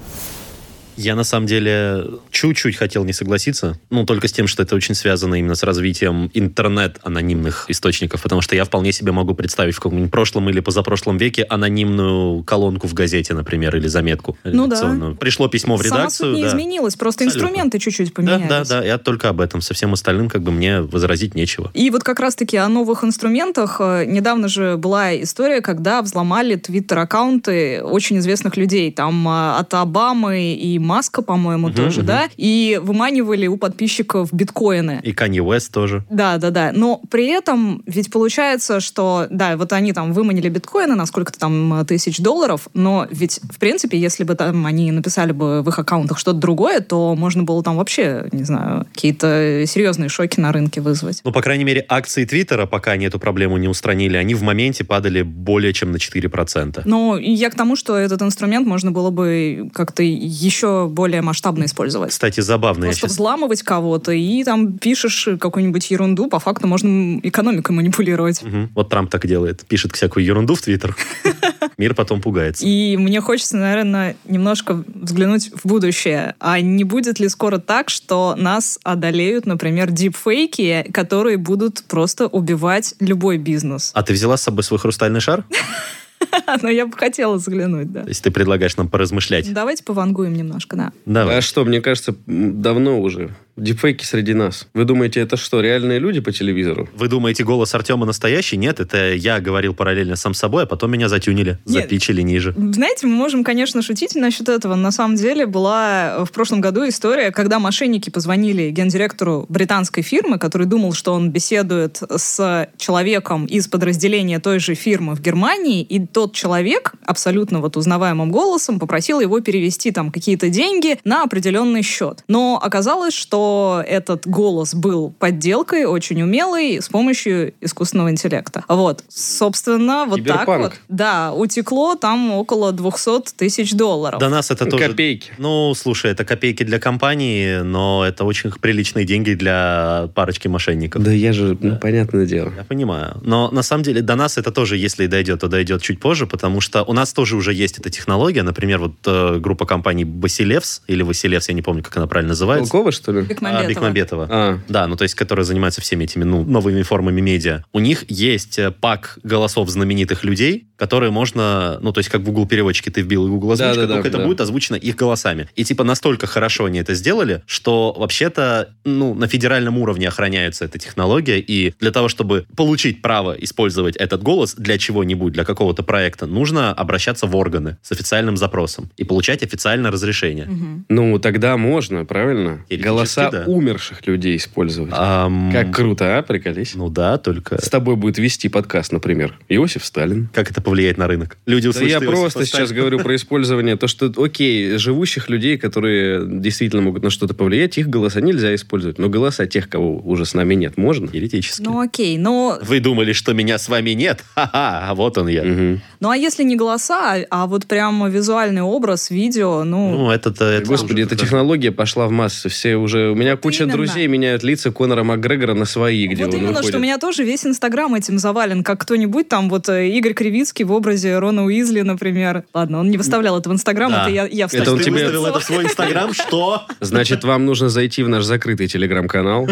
Я 0.99 1.15
на 1.15 1.23
самом 1.23 1.47
деле 1.47 2.05
чуть-чуть 2.29 2.75
хотел 2.75 3.05
не 3.05 3.13
согласиться, 3.13 3.79
ну, 3.89 4.05
только 4.05 4.27
с 4.27 4.33
тем, 4.33 4.47
что 4.47 4.63
это 4.63 4.75
очень 4.75 4.95
связано 4.95 5.35
именно 5.35 5.55
с 5.55 5.63
развитием 5.63 6.29
интернет-анонимных 6.33 7.65
источников, 7.69 8.21
потому 8.21 8.41
что 8.41 8.53
я 8.57 8.65
вполне 8.65 8.91
себе 8.91 9.13
могу 9.13 9.33
представить 9.33 9.75
в 9.75 9.79
каком-нибудь 9.79 10.11
прошлом 10.11 10.49
или 10.49 10.59
позапрошлом 10.59 11.17
веке 11.17 11.43
анонимную 11.43 12.43
колонку 12.43 12.87
в 12.87 12.93
газете, 12.93 13.33
например, 13.33 13.77
или 13.77 13.87
заметку. 13.87 14.37
Ну 14.43 14.67
да. 14.67 15.15
Пришло 15.17 15.47
письмо 15.47 15.77
в 15.77 15.81
редакцию. 15.81 16.09
Сама 16.09 16.31
суть 16.31 16.35
не 16.35 16.43
да. 16.43 16.49
изменилось, 16.49 16.97
просто 16.97 17.23
Абсолютно. 17.23 17.47
инструменты 17.47 17.79
чуть-чуть 17.79 18.13
поменялись. 18.13 18.49
Да, 18.49 18.65
да, 18.65 18.81
да, 18.81 18.85
я 18.85 18.97
только 18.97 19.29
об 19.29 19.39
этом. 19.39 19.61
Со 19.61 19.73
всем 19.73 19.93
остальным 19.93 20.27
как 20.27 20.41
бы 20.41 20.51
мне 20.51 20.81
возразить 20.81 21.33
нечего. 21.33 21.71
И 21.73 21.89
вот 21.91 22.03
как 22.03 22.19
раз-таки 22.19 22.57
о 22.57 22.67
новых 22.67 23.05
инструментах. 23.05 23.77
Э, 23.79 24.03
недавно 24.05 24.49
же 24.49 24.75
была 24.75 25.15
история, 25.15 25.61
когда 25.61 26.01
взломали 26.01 26.55
твиттер-аккаунты 26.55 27.83
очень 27.83 28.17
известных 28.17 28.57
людей. 28.57 28.91
Там 28.91 29.25
э, 29.29 29.59
от 29.59 29.73
Обамы 29.73 30.53
и 30.53 30.77
Маска, 30.89 31.21
по-моему, 31.21 31.67
угу, 31.67 31.75
тоже, 31.75 31.99
угу. 31.99 32.07
да, 32.07 32.29
и 32.35 32.79
выманивали 32.81 33.45
у 33.45 33.57
подписчиков 33.57 34.33
биткоины. 34.33 35.01
И 35.03 35.11
Kanye 35.11 35.45
West 35.45 35.71
тоже. 35.71 36.03
Да, 36.09 36.37
да, 36.37 36.49
да. 36.49 36.71
Но 36.73 36.99
при 37.11 37.27
этом 37.27 37.83
ведь 37.85 38.11
получается, 38.11 38.79
что, 38.79 39.27
да, 39.29 39.55
вот 39.55 39.71
они 39.71 39.93
там 39.93 40.13
выманили 40.13 40.49
биткоины 40.49 40.95
на 40.95 41.05
сколько-то 41.05 41.37
там 41.37 41.85
тысяч 41.85 42.17
долларов, 42.19 42.69
но 42.73 43.07
ведь, 43.11 43.39
в 43.51 43.59
принципе, 43.59 43.99
если 43.99 44.23
бы 44.23 44.33
там 44.33 44.65
они 44.65 44.91
написали 44.91 45.31
бы 45.31 45.61
в 45.61 45.69
их 45.69 45.77
аккаунтах 45.77 46.17
что-то 46.17 46.39
другое, 46.39 46.79
то 46.79 47.15
можно 47.15 47.43
было 47.43 47.61
там 47.61 47.77
вообще, 47.77 48.27
не 48.31 48.43
знаю, 48.43 48.87
какие-то 48.93 49.63
серьезные 49.67 50.09
шоки 50.09 50.39
на 50.39 50.51
рынке 50.51 50.81
вызвать. 50.81 51.21
Ну, 51.23 51.31
по 51.31 51.41
крайней 51.41 51.65
мере, 51.65 51.85
акции 51.87 52.25
Твиттера, 52.25 52.65
пока 52.65 52.93
они 52.93 53.05
эту 53.05 53.19
проблему 53.19 53.57
не 53.57 53.67
устранили, 53.67 54.17
они 54.17 54.33
в 54.33 54.41
моменте 54.41 54.83
падали 54.83 55.21
более 55.21 55.73
чем 55.73 55.91
на 55.91 55.97
4%. 55.97 56.81
Ну, 56.85 57.17
я 57.17 57.49
к 57.49 57.55
тому, 57.55 57.75
что 57.75 57.95
этот 57.95 58.21
инструмент 58.21 58.65
можно 58.65 58.91
было 58.91 59.09
бы 59.09 59.69
как-то 59.73 60.03
еще 60.03 60.78
более 60.87 61.21
масштабно 61.21 61.65
использовать. 61.65 62.11
Кстати, 62.11 62.41
забавно. 62.41 62.85
Просто 62.85 63.01
сейчас... 63.01 63.11
взламывать 63.11 63.63
кого-то 63.63 64.11
и 64.11 64.43
там 64.43 64.73
пишешь 64.73 65.29
какую-нибудь 65.39 65.91
ерунду, 65.91 66.27
по 66.27 66.39
факту 66.39 66.67
можно 66.67 67.19
экономикой 67.19 67.71
манипулировать. 67.71 68.43
Угу. 68.43 68.69
Вот 68.75 68.89
Трамп 68.89 69.09
так 69.09 69.25
делает. 69.27 69.65
Пишет 69.67 69.95
всякую 69.95 70.25
ерунду 70.25 70.55
в 70.55 70.61
Твиттер. 70.61 70.95
Мир 71.77 71.93
потом 71.93 72.21
пугается. 72.21 72.65
И 72.65 72.97
мне 72.97 73.21
хочется, 73.21 73.57
наверное, 73.57 74.15
немножко 74.25 74.83
взглянуть 74.93 75.51
в 75.53 75.65
будущее. 75.67 76.35
А 76.39 76.59
не 76.59 76.83
будет 76.83 77.19
ли 77.19 77.29
скоро 77.29 77.57
так, 77.57 77.89
что 77.89 78.35
нас 78.37 78.79
одолеют, 78.83 79.45
например, 79.45 79.91
дипфейки, 79.91 80.85
которые 80.93 81.37
будут 81.37 81.83
просто 81.87 82.27
убивать 82.27 82.95
любой 82.99 83.37
бизнес? 83.37 83.91
А 83.93 84.03
ты 84.03 84.13
взяла 84.13 84.37
с 84.37 84.43
собой 84.43 84.63
свой 84.63 84.79
хрустальный 84.79 85.21
шар? 85.21 85.45
Но 86.61 86.69
я 86.69 86.85
бы 86.85 86.97
хотела 86.97 87.35
взглянуть, 87.35 87.91
да. 87.91 88.03
То 88.03 88.09
есть 88.09 88.23
ты 88.23 88.31
предлагаешь 88.31 88.77
нам 88.77 88.87
поразмышлять? 88.87 89.51
Давайте 89.53 89.83
повангуем 89.83 90.33
немножко, 90.33 90.75
да. 90.75 90.91
Давай. 91.05 91.37
А 91.37 91.41
что, 91.41 91.65
мне 91.65 91.81
кажется, 91.81 92.15
давно 92.25 92.99
уже 92.99 93.31
Дипфейки 93.59 94.03
среди 94.05 94.33
нас. 94.33 94.67
Вы 94.73 94.85
думаете, 94.85 95.19
это 95.19 95.37
что, 95.37 95.61
реальные 95.61 95.99
люди 95.99 96.21
по 96.21 96.31
телевизору? 96.31 96.89
Вы 96.95 97.07
думаете, 97.07 97.43
голос 97.43 97.75
Артема 97.75 98.05
настоящий? 98.05 98.57
Нет, 98.57 98.79
это 98.79 99.13
я 99.13 99.39
говорил 99.39 99.73
параллельно 99.73 100.15
сам 100.15 100.33
собой, 100.33 100.63
а 100.63 100.65
потом 100.65 100.91
меня 100.91 101.09
затюнили, 101.09 101.59
Нет. 101.65 101.83
запичили 101.83 102.21
ниже. 102.21 102.53
Знаете, 102.57 103.07
мы 103.07 103.13
можем, 103.13 103.43
конечно, 103.43 103.81
шутить 103.81 104.15
насчет 104.15 104.49
этого. 104.49 104.75
На 104.75 104.91
самом 104.91 105.15
деле 105.15 105.45
была 105.45 106.23
в 106.25 106.31
прошлом 106.31 106.61
году 106.61 106.87
история, 106.87 107.31
когда 107.31 107.59
мошенники 107.59 108.09
позвонили 108.09 108.69
гендиректору 108.69 109.45
британской 109.49 110.03
фирмы, 110.03 110.39
который 110.39 110.67
думал, 110.67 110.93
что 110.93 111.13
он 111.13 111.31
беседует 111.31 112.01
с 112.09 112.69
человеком 112.77 113.45
из 113.45 113.67
подразделения 113.67 114.39
той 114.39 114.59
же 114.59 114.73
фирмы 114.75 115.15
в 115.15 115.21
Германии, 115.21 115.81
и 115.81 116.05
тот 116.05 116.33
человек 116.33 116.93
абсолютно 117.05 117.59
вот 117.59 117.75
узнаваемым 117.75 118.31
голосом 118.31 118.79
попросил 118.79 119.19
его 119.19 119.39
перевести 119.41 119.91
там 119.91 120.11
какие-то 120.11 120.49
деньги 120.49 120.97
на 121.03 121.23
определенный 121.23 121.81
счет. 121.81 122.23
Но 122.27 122.59
оказалось, 122.61 123.13
что 123.13 123.48
этот 123.87 124.27
голос 124.27 124.73
был 124.73 125.13
подделкой, 125.17 125.85
очень 125.85 126.21
умелой, 126.21 126.81
с 126.81 126.89
помощью 126.89 127.53
искусственного 127.61 128.11
интеллекта. 128.11 128.63
Вот. 128.67 129.03
Собственно, 129.09 130.05
вот 130.07 130.17
Киберпанк. 130.17 130.45
так 130.45 130.59
вот. 130.59 130.73
Да, 130.87 131.33
утекло 131.33 131.95
там 131.95 132.31
около 132.31 132.71
200 132.71 133.35
тысяч 133.35 133.73
долларов. 133.73 134.19
До 134.19 134.29
нас 134.29 134.51
это 134.51 134.65
тоже... 134.65 134.87
Копейки. 134.87 135.31
Ну, 135.37 135.73
слушай, 135.75 136.11
это 136.11 136.25
копейки 136.25 136.63
для 136.63 136.79
компании, 136.79 137.59
но 137.59 138.05
это 138.05 138.23
очень 138.25 138.51
приличные 138.51 139.05
деньги 139.05 139.33
для 139.33 140.09
парочки 140.15 140.47
мошенников. 140.47 141.03
Да 141.03 141.11
я 141.11 141.33
же, 141.33 141.55
да. 141.55 141.69
ну, 141.69 141.75
понятное 141.77 142.25
дело. 142.25 142.51
Я 142.55 142.63
понимаю. 142.63 143.19
Но 143.23 143.49
на 143.51 143.63
самом 143.63 143.83
деле 143.83 144.01
до 144.01 144.15
нас 144.15 144.37
это 144.37 144.51
тоже, 144.51 144.77
если 144.77 145.07
дойдет, 145.07 145.41
то 145.41 145.47
дойдет 145.47 145.81
чуть 145.81 145.99
позже, 145.99 146.27
потому 146.27 146.61
что 146.61 146.83
у 146.83 146.93
нас 146.93 147.13
тоже 147.13 147.35
уже 147.35 147.53
есть 147.53 147.79
эта 147.79 147.89
технология. 147.89 148.43
Например, 148.43 148.79
вот 148.79 148.95
э, 149.05 149.37
группа 149.39 149.65
компаний 149.65 150.05
Басилевс 150.05 150.81
или 150.87 151.03
Василевс, 151.03 151.49
я 151.49 151.55
не 151.55 151.61
помню, 151.61 151.83
как 151.83 151.97
она 151.97 152.07
правильно 152.07 152.29
называется. 152.29 152.71
Толково, 152.71 152.91
что 152.91 153.11
ли? 153.11 153.25
Бекмамбетова. 153.39 153.65
А, 153.65 153.69
Бекмамбетова. 153.69 154.27
А. 154.29 154.59
Да, 154.67 154.87
ну 154.87 154.95
то 154.95 155.03
есть, 155.03 155.15
которая 155.15 155.43
занимается 155.43 155.81
всеми 155.81 156.03
этими 156.03 156.23
ну, 156.23 156.43
новыми 156.43 156.81
формами 156.81 157.21
медиа. 157.21 157.63
У 157.73 157.79
них 157.79 158.05
есть 158.09 158.59
э, 158.59 158.71
пак 158.71 159.19
голосов 159.23 159.69
знаменитых 159.69 160.23
людей, 160.23 160.67
которые 160.75 161.11
можно, 161.11 161.77
ну 161.81 161.91
то 161.91 161.99
есть, 161.99 162.09
как 162.09 162.21
в 162.21 162.23
Google 162.23 162.47
переводчике 162.47 162.91
ты 162.91 163.01
вбил 163.01 163.27
Google 163.27 163.51
озвучка, 163.51 163.75
да, 163.75 163.81
да, 163.87 163.93
только 163.95 164.03
да, 164.03 164.09
это 164.09 164.17
да. 164.19 164.25
будет 164.25 164.41
озвучено 164.41 164.75
их 164.75 164.95
голосами. 164.95 165.49
И 165.55 165.63
типа 165.63 165.83
настолько 165.83 166.27
хорошо 166.27 166.65
они 166.65 166.79
это 166.79 166.93
сделали, 166.93 167.43
что 167.45 167.93
вообще-то 167.97 168.69
ну 168.85 169.13
на 169.13 169.27
федеральном 169.27 169.77
уровне 169.77 170.07
охраняется 170.07 170.65
эта 170.65 170.79
технология, 170.79 171.39
и 171.39 171.73
для 171.79 171.91
того, 171.91 172.07
чтобы 172.07 172.45
получить 172.55 173.01
право 173.01 173.33
использовать 173.33 173.95
этот 173.97 174.23
голос 174.23 174.55
для 174.55 174.77
чего-нибудь, 174.77 175.33
для 175.33 175.43
какого-то 175.43 175.83
проекта, 175.83 176.25
нужно 176.25 176.73
обращаться 176.73 177.27
в 177.27 177.35
органы 177.35 177.77
с 177.81 177.91
официальным 177.91 178.37
запросом 178.37 178.89
и 178.97 179.03
получать 179.03 179.43
официальное 179.43 179.91
разрешение. 179.91 180.45
Угу. 180.45 180.83
Ну, 180.89 181.19
тогда 181.19 181.57
можно, 181.57 182.05
правильно? 182.05 182.65
Голоса 182.69 183.28
да. 183.31 183.43
умерших 183.45 184.05
людей 184.07 184.37
использовать. 184.37 184.93
Um, 184.93 185.51
как 185.51 185.73
круто, 185.73 186.17
а? 186.17 186.21
Приколись. 186.21 186.75
Ну 186.75 186.89
да, 186.89 187.17
только... 187.17 187.61
С 187.61 187.69
тобой 187.69 187.95
будет 187.95 188.17
вести 188.17 188.49
подкаст, 188.49 188.91
например. 188.91 189.37
Иосиф 189.49 189.85
Сталин. 189.85 190.29
Как 190.33 190.51
это 190.51 190.61
повлияет 190.61 190.97
на 190.97 191.07
рынок? 191.07 191.37
Люди 191.45 191.67
услышат 191.67 191.99
да 191.99 192.05
я 192.05 192.11
просто 192.11 192.45
сейчас 192.45 192.71
говорю 192.71 192.99
про 192.99 193.15
использование. 193.17 193.75
То, 193.77 193.87
что, 193.87 194.11
окей, 194.17 194.77
живущих 194.77 195.29
людей, 195.29 195.57
которые 195.57 196.25
действительно 196.25 196.81
могут 196.81 197.03
на 197.03 197.09
что-то 197.09 197.33
повлиять, 197.33 197.77
их 197.77 197.87
голоса 197.89 198.21
нельзя 198.21 198.53
использовать. 198.55 198.97
Но 198.97 199.09
голоса 199.09 199.45
тех, 199.45 199.69
кого 199.69 199.97
уже 199.97 200.25
с 200.25 200.33
нами 200.33 200.55
нет, 200.55 200.77
можно. 200.77 201.07
Теоретически. 201.07 201.61
Ну 201.61 201.79
окей, 201.79 202.17
но... 202.17 202.59
Вы 202.61 202.79
думали, 202.79 203.13
что 203.13 203.33
меня 203.33 203.57
с 203.57 203.69
вами 203.69 203.91
нет? 203.91 204.23
Ха-ха, 204.35 204.89
а 204.89 204.95
вот 204.95 205.17
он 205.17 205.27
я. 205.27 205.43
Угу. 205.43 205.81
Ну 205.99 206.09
а 206.09 206.17
если 206.17 206.43
не 206.43 206.55
голоса, 206.55 207.15
а, 207.15 207.25
а 207.29 207.47
вот 207.47 207.65
прямо 207.65 208.09
визуальный 208.09 208.61
образ, 208.61 209.09
видео, 209.09 209.63
ну... 209.63 209.91
Ну 209.91 210.11
это-то... 210.11 210.45
Это 210.45 210.67
Господи, 210.67 211.01
эта 211.01 211.15
технология 211.15 211.71
пошла 211.71 212.07
в 212.07 212.11
массы. 212.11 212.49
Все 212.49 212.75
уже 212.75 213.08
у 213.11 213.15
меня 213.15 213.31
Вот 213.31 213.41
куча 213.41 213.63
именно. 213.63 213.73
друзей 213.77 214.07
меняют 214.07 214.43
лица 214.43 214.71
Конора 214.71 215.03
Макгрегора 215.03 215.53
на 215.53 215.65
свои, 215.65 216.07
где 216.07 216.25
вот 216.25 216.33
он 216.33 216.39
именно, 216.39 216.49
выходит. 216.51 216.69
что 216.69 216.77
у 216.77 216.81
меня 216.81 216.97
тоже 216.97 217.23
весь 217.23 217.45
Инстаграм 217.45 217.93
этим 217.95 218.17
завален, 218.19 218.63
как 218.63 218.79
кто-нибудь 218.81 219.27
там, 219.29 219.49
вот 219.49 219.69
э, 219.69 219.89
Игорь 219.89 220.13
Кривицкий 220.13 220.65
в 220.65 220.71
образе 220.71 221.17
Рона 221.19 221.43
Уизли, 221.45 221.81
например. 221.81 222.43
Ладно, 222.53 222.79
он 222.79 222.89
не 222.89 222.97
выставлял 222.97 223.37
это 223.39 223.49
в 223.49 223.53
Инстаграм, 223.53 223.91
Да. 223.91 224.03
это 224.03 224.11
я, 224.11 224.25
я 224.27 224.45
Это 224.51 224.71
он 224.73 224.79
тебе- 224.79 224.91
выставил 224.93 225.25
это 225.25 225.39
в 225.39 225.43
свой 225.43 225.63
Инстаграм, 225.65 226.13
что? 226.13 226.63
Значит, 226.79 227.23
вам 227.23 227.45
нужно 227.45 227.69
зайти 227.69 228.03
в 228.03 228.09
наш 228.09 228.23
закрытый 228.23 228.67
телеграм-канал, 228.67 229.47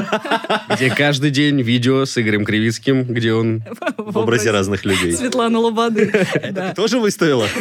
где 0.73 0.89
каждый 0.89 1.31
день 1.31 1.61
видео 1.61 2.05
с 2.05 2.17
Игорем 2.17 2.45
Кривицким, 2.45 3.03
где 3.03 3.33
он... 3.33 3.63
В 3.97 4.17
образе 4.17 4.51
разных 4.51 4.85
людей. 4.85 5.13
Светланы 5.13 5.57
Лободы. 5.57 6.05
Ты 6.33 6.73
тоже 6.75 6.99
выставила? 6.99 7.45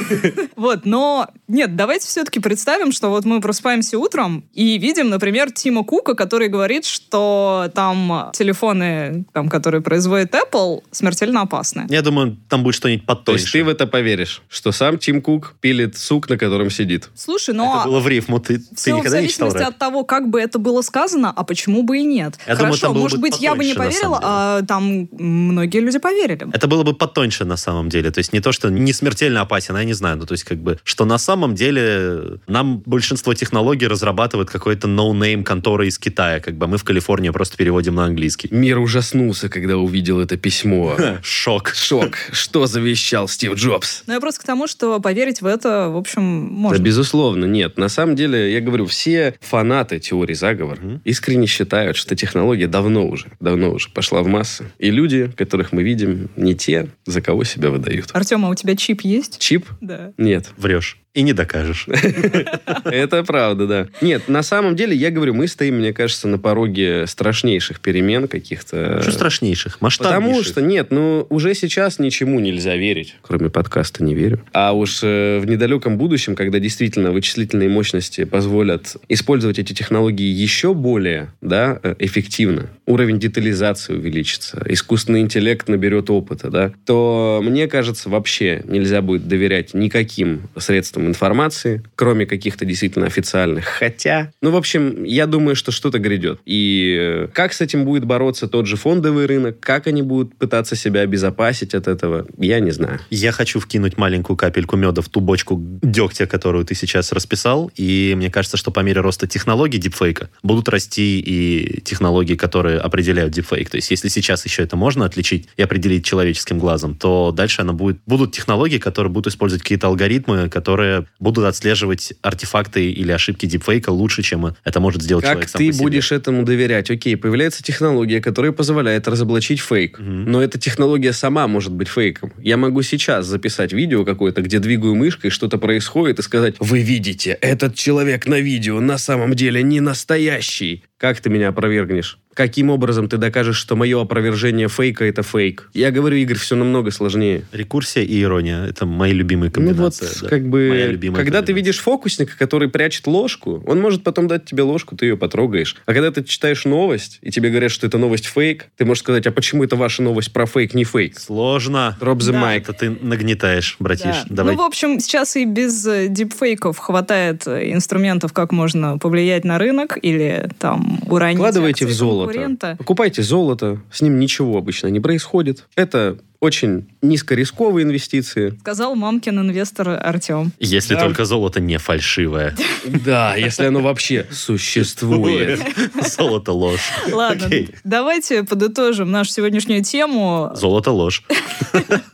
Вот, 0.56 0.86
но 0.86 1.28
нет, 1.48 1.76
давайте 1.76 2.06
все-таки 2.06 2.40
представим, 2.40 2.90
что 2.92 3.10
вот 3.10 3.24
мы 3.24 3.40
просыпаемся 3.40 3.98
утром 3.98 4.44
и 4.54 4.78
видим, 4.78 5.08
например, 5.10 5.50
Тима 5.52 5.84
Кука, 5.86 6.14
который 6.14 6.48
говорит, 6.48 6.84
что 6.84 7.70
там 7.74 8.30
телефоны, 8.32 9.24
там, 9.32 9.48
которые 9.48 9.80
производит 9.80 10.34
Apple, 10.34 10.82
смертельно 10.90 11.42
опасны. 11.42 11.86
Я 11.88 12.02
думаю, 12.02 12.36
там 12.48 12.62
будет 12.62 12.74
что-нибудь 12.74 13.06
То 13.24 13.32
есть 13.32 13.50
ты 13.52 13.64
в 13.64 13.68
это 13.68 13.86
поверишь, 13.86 14.42
что 14.48 14.72
сам 14.72 14.98
Тим 14.98 15.22
Кук 15.22 15.54
пилит 15.60 15.96
сук, 15.96 16.28
на 16.28 16.36
котором 16.36 16.70
сидит. 16.70 17.10
Слушай, 17.14 17.54
но 17.54 17.80
Это 17.80 17.88
было 17.88 18.00
в 18.00 18.08
рифму. 18.08 18.40
Ты, 18.40 18.58
ты 18.58 18.74
все 18.74 18.94
в 18.94 18.98
никогда 18.98 19.20
не 19.20 19.28
читал 19.28 19.50
зависимости 19.50 19.66
рэп? 19.66 19.74
от 19.74 19.78
того, 19.78 20.04
как 20.04 20.28
бы 20.28 20.40
это 20.40 20.58
было 20.58 20.82
сказано, 20.82 21.32
а 21.34 21.44
почему 21.44 21.82
бы 21.82 21.98
и 21.98 22.04
нет. 22.04 22.38
Я 22.46 22.54
думаю, 22.54 22.72
Хорошо, 22.72 22.86
там 22.86 22.94
было 22.94 23.02
может 23.02 23.18
бы 23.18 23.28
быть, 23.28 23.40
я 23.40 23.54
бы 23.54 23.64
не 23.64 23.74
потоньше, 23.74 23.98
поверила, 23.98 24.20
а 24.22 24.62
там 24.62 25.08
многие 25.12 25.80
люди 25.80 25.98
поверили. 25.98 26.48
Это 26.52 26.66
было 26.66 26.82
бы 26.82 26.94
потоньше 26.94 27.44
на 27.44 27.56
самом 27.56 27.88
деле. 27.88 28.10
То 28.10 28.18
есть 28.18 28.32
не 28.32 28.40
то, 28.40 28.52
что 28.52 28.70
не 28.70 28.92
смертельно 28.92 29.40
опасен, 29.40 29.76
а 29.76 29.80
я 29.80 29.84
не 29.84 29.94
знаю. 29.94 30.16
Ну, 30.16 30.26
то 30.26 30.32
есть 30.32 30.44
как 30.44 30.58
бы, 30.58 30.78
что 30.84 31.04
на 31.04 31.18
самом 31.18 31.54
деле 31.54 32.40
нам 32.46 32.82
большинство 32.86 33.34
технологий 33.34 33.86
разрабатывает 33.86 34.50
какой-то 34.50 34.86
no-name 34.86 35.44
контора 35.76 35.88
из 35.88 35.98
Китая. 35.98 36.40
Как 36.40 36.54
бы 36.56 36.66
мы 36.66 36.78
в 36.78 36.84
Калифорнии 36.84 37.28
просто 37.30 37.56
переводим 37.58 37.96
на 37.96 38.04
английский. 38.06 38.48
Мир 38.50 38.78
ужаснулся, 38.78 39.48
когда 39.50 39.76
увидел 39.76 40.20
это 40.20 40.36
письмо. 40.38 40.96
Шок. 41.22 41.72
Шок. 41.74 42.16
Что 42.32 42.66
завещал 42.66 43.28
Стив 43.28 43.54
Джобс? 43.54 44.02
Но 44.06 44.14
я 44.14 44.20
просто 44.20 44.40
к 44.40 44.44
тому, 44.44 44.66
что 44.66 44.98
поверить 45.00 45.42
в 45.42 45.46
это, 45.46 45.88
в 45.90 45.96
общем, 45.96 46.46
Да, 46.48 46.52
можно. 46.54 46.82
безусловно, 46.82 47.44
нет. 47.44 47.76
На 47.76 47.88
самом 47.90 48.16
деле, 48.16 48.52
я 48.52 48.60
говорю, 48.60 48.86
все 48.86 49.34
фанаты 49.40 49.98
теории 49.98 50.34
заговора 50.34 50.80
Мгм. 50.80 51.00
искренне 51.04 51.46
считают, 51.46 51.96
что 51.96 52.16
технология 52.16 52.66
давно 52.68 53.06
уже, 53.06 53.26
давно 53.40 53.70
уже 53.70 53.90
пошла 53.90 54.22
в 54.22 54.26
массы. 54.28 54.70
И 54.78 54.90
люди, 54.90 55.30
которых 55.36 55.72
мы 55.72 55.82
видим, 55.82 56.30
не 56.36 56.54
те, 56.54 56.88
за 57.04 57.20
кого 57.20 57.44
себя 57.44 57.68
выдают. 57.70 58.10
Артем, 58.14 58.44
а 58.46 58.48
у 58.48 58.54
тебя 58.54 58.76
чип 58.76 59.02
есть? 59.02 59.38
Чип? 59.38 59.66
Да. 59.82 60.12
Нет. 60.16 60.46
Врешь. 60.56 60.98
И 61.16 61.22
не 61.22 61.32
докажешь. 61.32 61.86
Это 62.84 63.24
правда, 63.24 63.66
да. 63.66 63.88
Нет, 64.02 64.28
на 64.28 64.42
самом 64.42 64.76
деле, 64.76 64.94
я 64.94 65.10
говорю, 65.10 65.32
мы 65.32 65.48
стоим, 65.48 65.76
мне 65.76 65.94
кажется, 65.94 66.28
на 66.28 66.38
пороге 66.38 67.06
страшнейших 67.06 67.80
перемен 67.80 68.28
каких-то. 68.28 69.00
Что 69.00 69.12
страшнейших? 69.12 69.80
Масштабнейших. 69.80 70.26
Потому 70.26 70.44
что, 70.44 70.60
нет, 70.60 70.90
ну, 70.90 71.26
уже 71.30 71.54
сейчас 71.54 71.98
ничему 71.98 72.38
нельзя 72.38 72.76
верить. 72.76 73.16
Кроме 73.22 73.48
подкаста 73.48 74.04
не 74.04 74.14
верю. 74.14 74.42
А 74.52 74.74
уж 74.74 75.00
э, 75.02 75.38
в 75.38 75.46
недалеком 75.46 75.96
будущем, 75.96 76.34
когда 76.34 76.58
действительно 76.58 77.12
вычислительные 77.12 77.70
мощности 77.70 78.24
позволят 78.24 78.96
использовать 79.08 79.58
эти 79.58 79.72
технологии 79.72 80.28
еще 80.28 80.74
более 80.74 81.32
да, 81.40 81.80
э, 81.82 81.94
эффективно, 81.98 82.68
уровень 82.84 83.18
детализации 83.18 83.94
увеличится, 83.94 84.62
искусственный 84.68 85.22
интеллект 85.22 85.66
наберет 85.66 86.10
опыта, 86.10 86.50
да, 86.50 86.72
то, 86.84 87.40
мне 87.42 87.68
кажется, 87.68 88.10
вообще 88.10 88.62
нельзя 88.66 89.00
будет 89.00 89.26
доверять 89.26 89.72
никаким 89.72 90.50
средствам 90.58 91.05
информации, 91.06 91.82
кроме 91.94 92.26
каких-то 92.26 92.64
действительно 92.64 93.06
официальных. 93.06 93.64
Хотя, 93.64 94.32
ну, 94.40 94.50
в 94.50 94.56
общем, 94.56 95.04
я 95.04 95.26
думаю, 95.26 95.56
что 95.56 95.72
что-то 95.72 95.98
грядет. 95.98 96.40
И 96.44 96.96
э, 96.98 97.28
как 97.32 97.52
с 97.52 97.60
этим 97.60 97.84
будет 97.84 98.04
бороться 98.04 98.48
тот 98.48 98.66
же 98.66 98.76
фондовый 98.76 99.26
рынок, 99.26 99.60
как 99.60 99.86
они 99.86 100.02
будут 100.02 100.36
пытаться 100.36 100.76
себя 100.76 101.00
обезопасить 101.00 101.74
от 101.74 101.88
этого, 101.88 102.26
я 102.38 102.60
не 102.60 102.70
знаю. 102.70 103.00
Я 103.10 103.32
хочу 103.32 103.60
вкинуть 103.60 103.98
маленькую 103.98 104.36
капельку 104.36 104.76
меда 104.76 105.02
в 105.02 105.08
ту 105.08 105.20
бочку 105.20 105.60
дегтя, 105.82 106.26
которую 106.26 106.64
ты 106.64 106.74
сейчас 106.74 107.12
расписал. 107.12 107.70
И 107.76 108.14
мне 108.16 108.30
кажется, 108.30 108.56
что 108.56 108.70
по 108.70 108.80
мере 108.80 109.00
роста 109.00 109.26
технологий 109.26 109.78
дипфейка 109.78 110.30
будут 110.42 110.68
расти 110.68 111.20
и 111.20 111.80
технологии, 111.82 112.34
которые 112.34 112.78
определяют 112.78 113.32
дипфейк. 113.32 113.70
То 113.70 113.76
есть, 113.76 113.90
если 113.90 114.08
сейчас 114.08 114.44
еще 114.44 114.62
это 114.62 114.76
можно 114.76 115.04
отличить 115.04 115.48
и 115.56 115.62
определить 115.62 116.04
человеческим 116.04 116.58
глазом, 116.58 116.94
то 116.94 117.32
дальше 117.32 117.62
она 117.62 117.72
будет... 117.72 117.98
будут 118.06 118.32
технологии, 118.32 118.78
которые 118.78 119.12
будут 119.12 119.32
использовать 119.32 119.62
какие-то 119.62 119.86
алгоритмы, 119.88 120.48
которые 120.48 120.95
будут 121.18 121.44
отслеживать 121.44 122.14
артефакты 122.22 122.90
или 122.90 123.12
ошибки 123.12 123.46
дипфейка 123.46 123.90
лучше, 123.90 124.22
чем 124.22 124.54
это 124.64 124.80
может 124.80 125.02
сделать 125.02 125.24
Как 125.24 125.32
человек 125.32 125.48
сам 125.50 125.58
ты 125.58 125.66
по 125.68 125.72
себе. 125.72 125.82
будешь 125.82 126.12
этому 126.12 126.44
доверять? 126.44 126.90
Окей, 126.90 127.16
появляется 127.16 127.62
технология, 127.62 128.20
которая 128.20 128.52
позволяет 128.52 129.08
разоблачить 129.08 129.60
фейк. 129.60 129.98
Мгм. 129.98 130.30
Но 130.30 130.42
эта 130.42 130.58
технология 130.58 131.12
сама 131.12 131.46
может 131.48 131.72
быть 131.72 131.88
фейком. 131.88 132.32
Я 132.38 132.56
могу 132.56 132.82
сейчас 132.82 133.26
записать 133.26 133.72
видео 133.72 134.04
какое-то, 134.04 134.42
где 134.42 134.58
двигаю 134.58 134.94
мышкой, 134.94 135.30
что-то 135.30 135.58
происходит, 135.58 136.18
и 136.18 136.22
сказать, 136.22 136.56
вы 136.60 136.80
видите, 136.80 137.38
этот 137.40 137.74
человек 137.74 138.26
на 138.26 138.40
видео 138.40 138.80
на 138.80 138.98
самом 138.98 139.34
деле 139.34 139.62
не 139.62 139.80
настоящий. 139.80 140.84
Как 140.98 141.20
ты 141.20 141.28
меня 141.28 141.48
опровергнешь? 141.48 142.18
Каким 142.32 142.68
образом 142.70 143.08
ты 143.08 143.16
докажешь, 143.16 143.56
что 143.56 143.76
мое 143.76 144.00
опровержение 144.00 144.68
фейка– 144.68 145.04
это 145.06 145.22
фейк? 145.22 145.70
Я 145.72 145.90
говорю, 145.90 146.16
Игорь, 146.16 146.36
все 146.36 146.54
намного 146.54 146.90
сложнее. 146.90 147.44
Рекурсия 147.52 148.02
и 148.02 148.22
ирония— 148.22 148.66
это 148.68 148.84
мои 148.84 149.12
любимые 149.12 149.50
Ну 149.56 149.62
вот, 149.62 149.68
комбинации. 149.68 150.06
да. 150.22 150.28
как 150.28 150.40
Моя 150.42 150.86
бы, 150.86 150.92
любимая 150.92 151.16
когда 151.24 151.40
ты 151.40 151.46
комбинация. 151.46 151.54
видишь 151.54 151.78
фокусника, 151.80 152.32
который 152.38 152.68
прячет 152.68 153.06
ложку, 153.06 153.62
он 153.66 153.80
может 153.80 154.04
потом 154.04 154.26
дать 154.28 154.44
тебе 154.44 154.62
ложку, 154.64 154.96
ты 154.96 155.06
ее 155.06 155.16
потрогаешь. 155.16 155.76
А 155.86 155.94
когда 155.94 156.10
ты 156.10 156.22
читаешь 156.24 156.64
новость, 156.66 157.18
и 157.22 157.30
тебе 157.30 157.48
говорят, 157.48 157.70
что 157.70 157.86
это 157.86 157.96
новость 157.96 158.26
фейк, 158.26 158.66
ты 158.76 158.84
можешь 158.84 159.02
сказать, 159.02 159.26
а 159.26 159.30
почему 159.32 159.64
это 159.64 159.76
ваша 159.76 160.02
новость 160.02 160.32
про 160.32 160.44
фейк, 160.46 160.74
не 160.74 160.84
фейк? 160.84 161.18
Сложно. 161.18 161.96
Drop 162.00 162.18
the 162.18 162.32
Да. 162.32 162.54
mic. 162.56 162.58
Это 162.62 162.72
ты 162.74 162.90
нагнетаешь, 162.90 163.76
братиш. 163.78 164.24
Да. 164.28 164.36
Давай. 164.44 164.56
Ну, 164.56 164.62
в 164.62 164.66
общем, 164.66 165.00
сейчас 165.00 165.36
и 165.36 165.46
без 165.46 165.86
э, 165.86 166.08
дипфейков 166.08 166.76
хватает 166.78 167.46
э, 167.46 167.72
инструментов, 167.72 168.34
как 168.34 168.52
можно 168.52 168.98
повлиять 168.98 169.44
на 169.44 169.58
рынок 169.58 169.96
или 170.02 170.48
там 170.58 170.85
уронить 171.08 171.38
Вкладывайте 171.38 171.86
в 171.86 171.92
золото. 171.92 172.76
Покупайте 172.78 173.22
золото. 173.22 173.80
С 173.90 174.02
ним 174.02 174.18
ничего 174.18 174.58
обычно 174.58 174.88
не 174.88 175.00
происходит. 175.00 175.66
Это 175.76 176.18
очень 176.40 176.88
низкорисковые 177.02 177.84
инвестиции. 177.84 178.56
Сказал 178.60 178.94
мамкин 178.94 179.38
инвестор 179.40 179.88
Артем. 179.90 180.52
Если 180.58 180.94
Да. 180.94 181.00
только 181.00 181.24
золото 181.24 181.60
не 181.60 181.78
фальшивое. 181.78 182.54
Да, 182.84 183.34
если 183.36 183.64
оно 183.66 183.80
вообще 183.80 184.26
существует. 184.30 185.60
Золото 186.16 186.52
ложь. 186.52 186.80
Ладно, 187.12 187.48
давайте 187.84 188.44
подытожим 188.44 189.10
нашу 189.10 189.30
сегодняшнюю 189.32 189.82
тему. 189.82 190.50
Золото 190.54 190.90
ложь. 190.92 191.22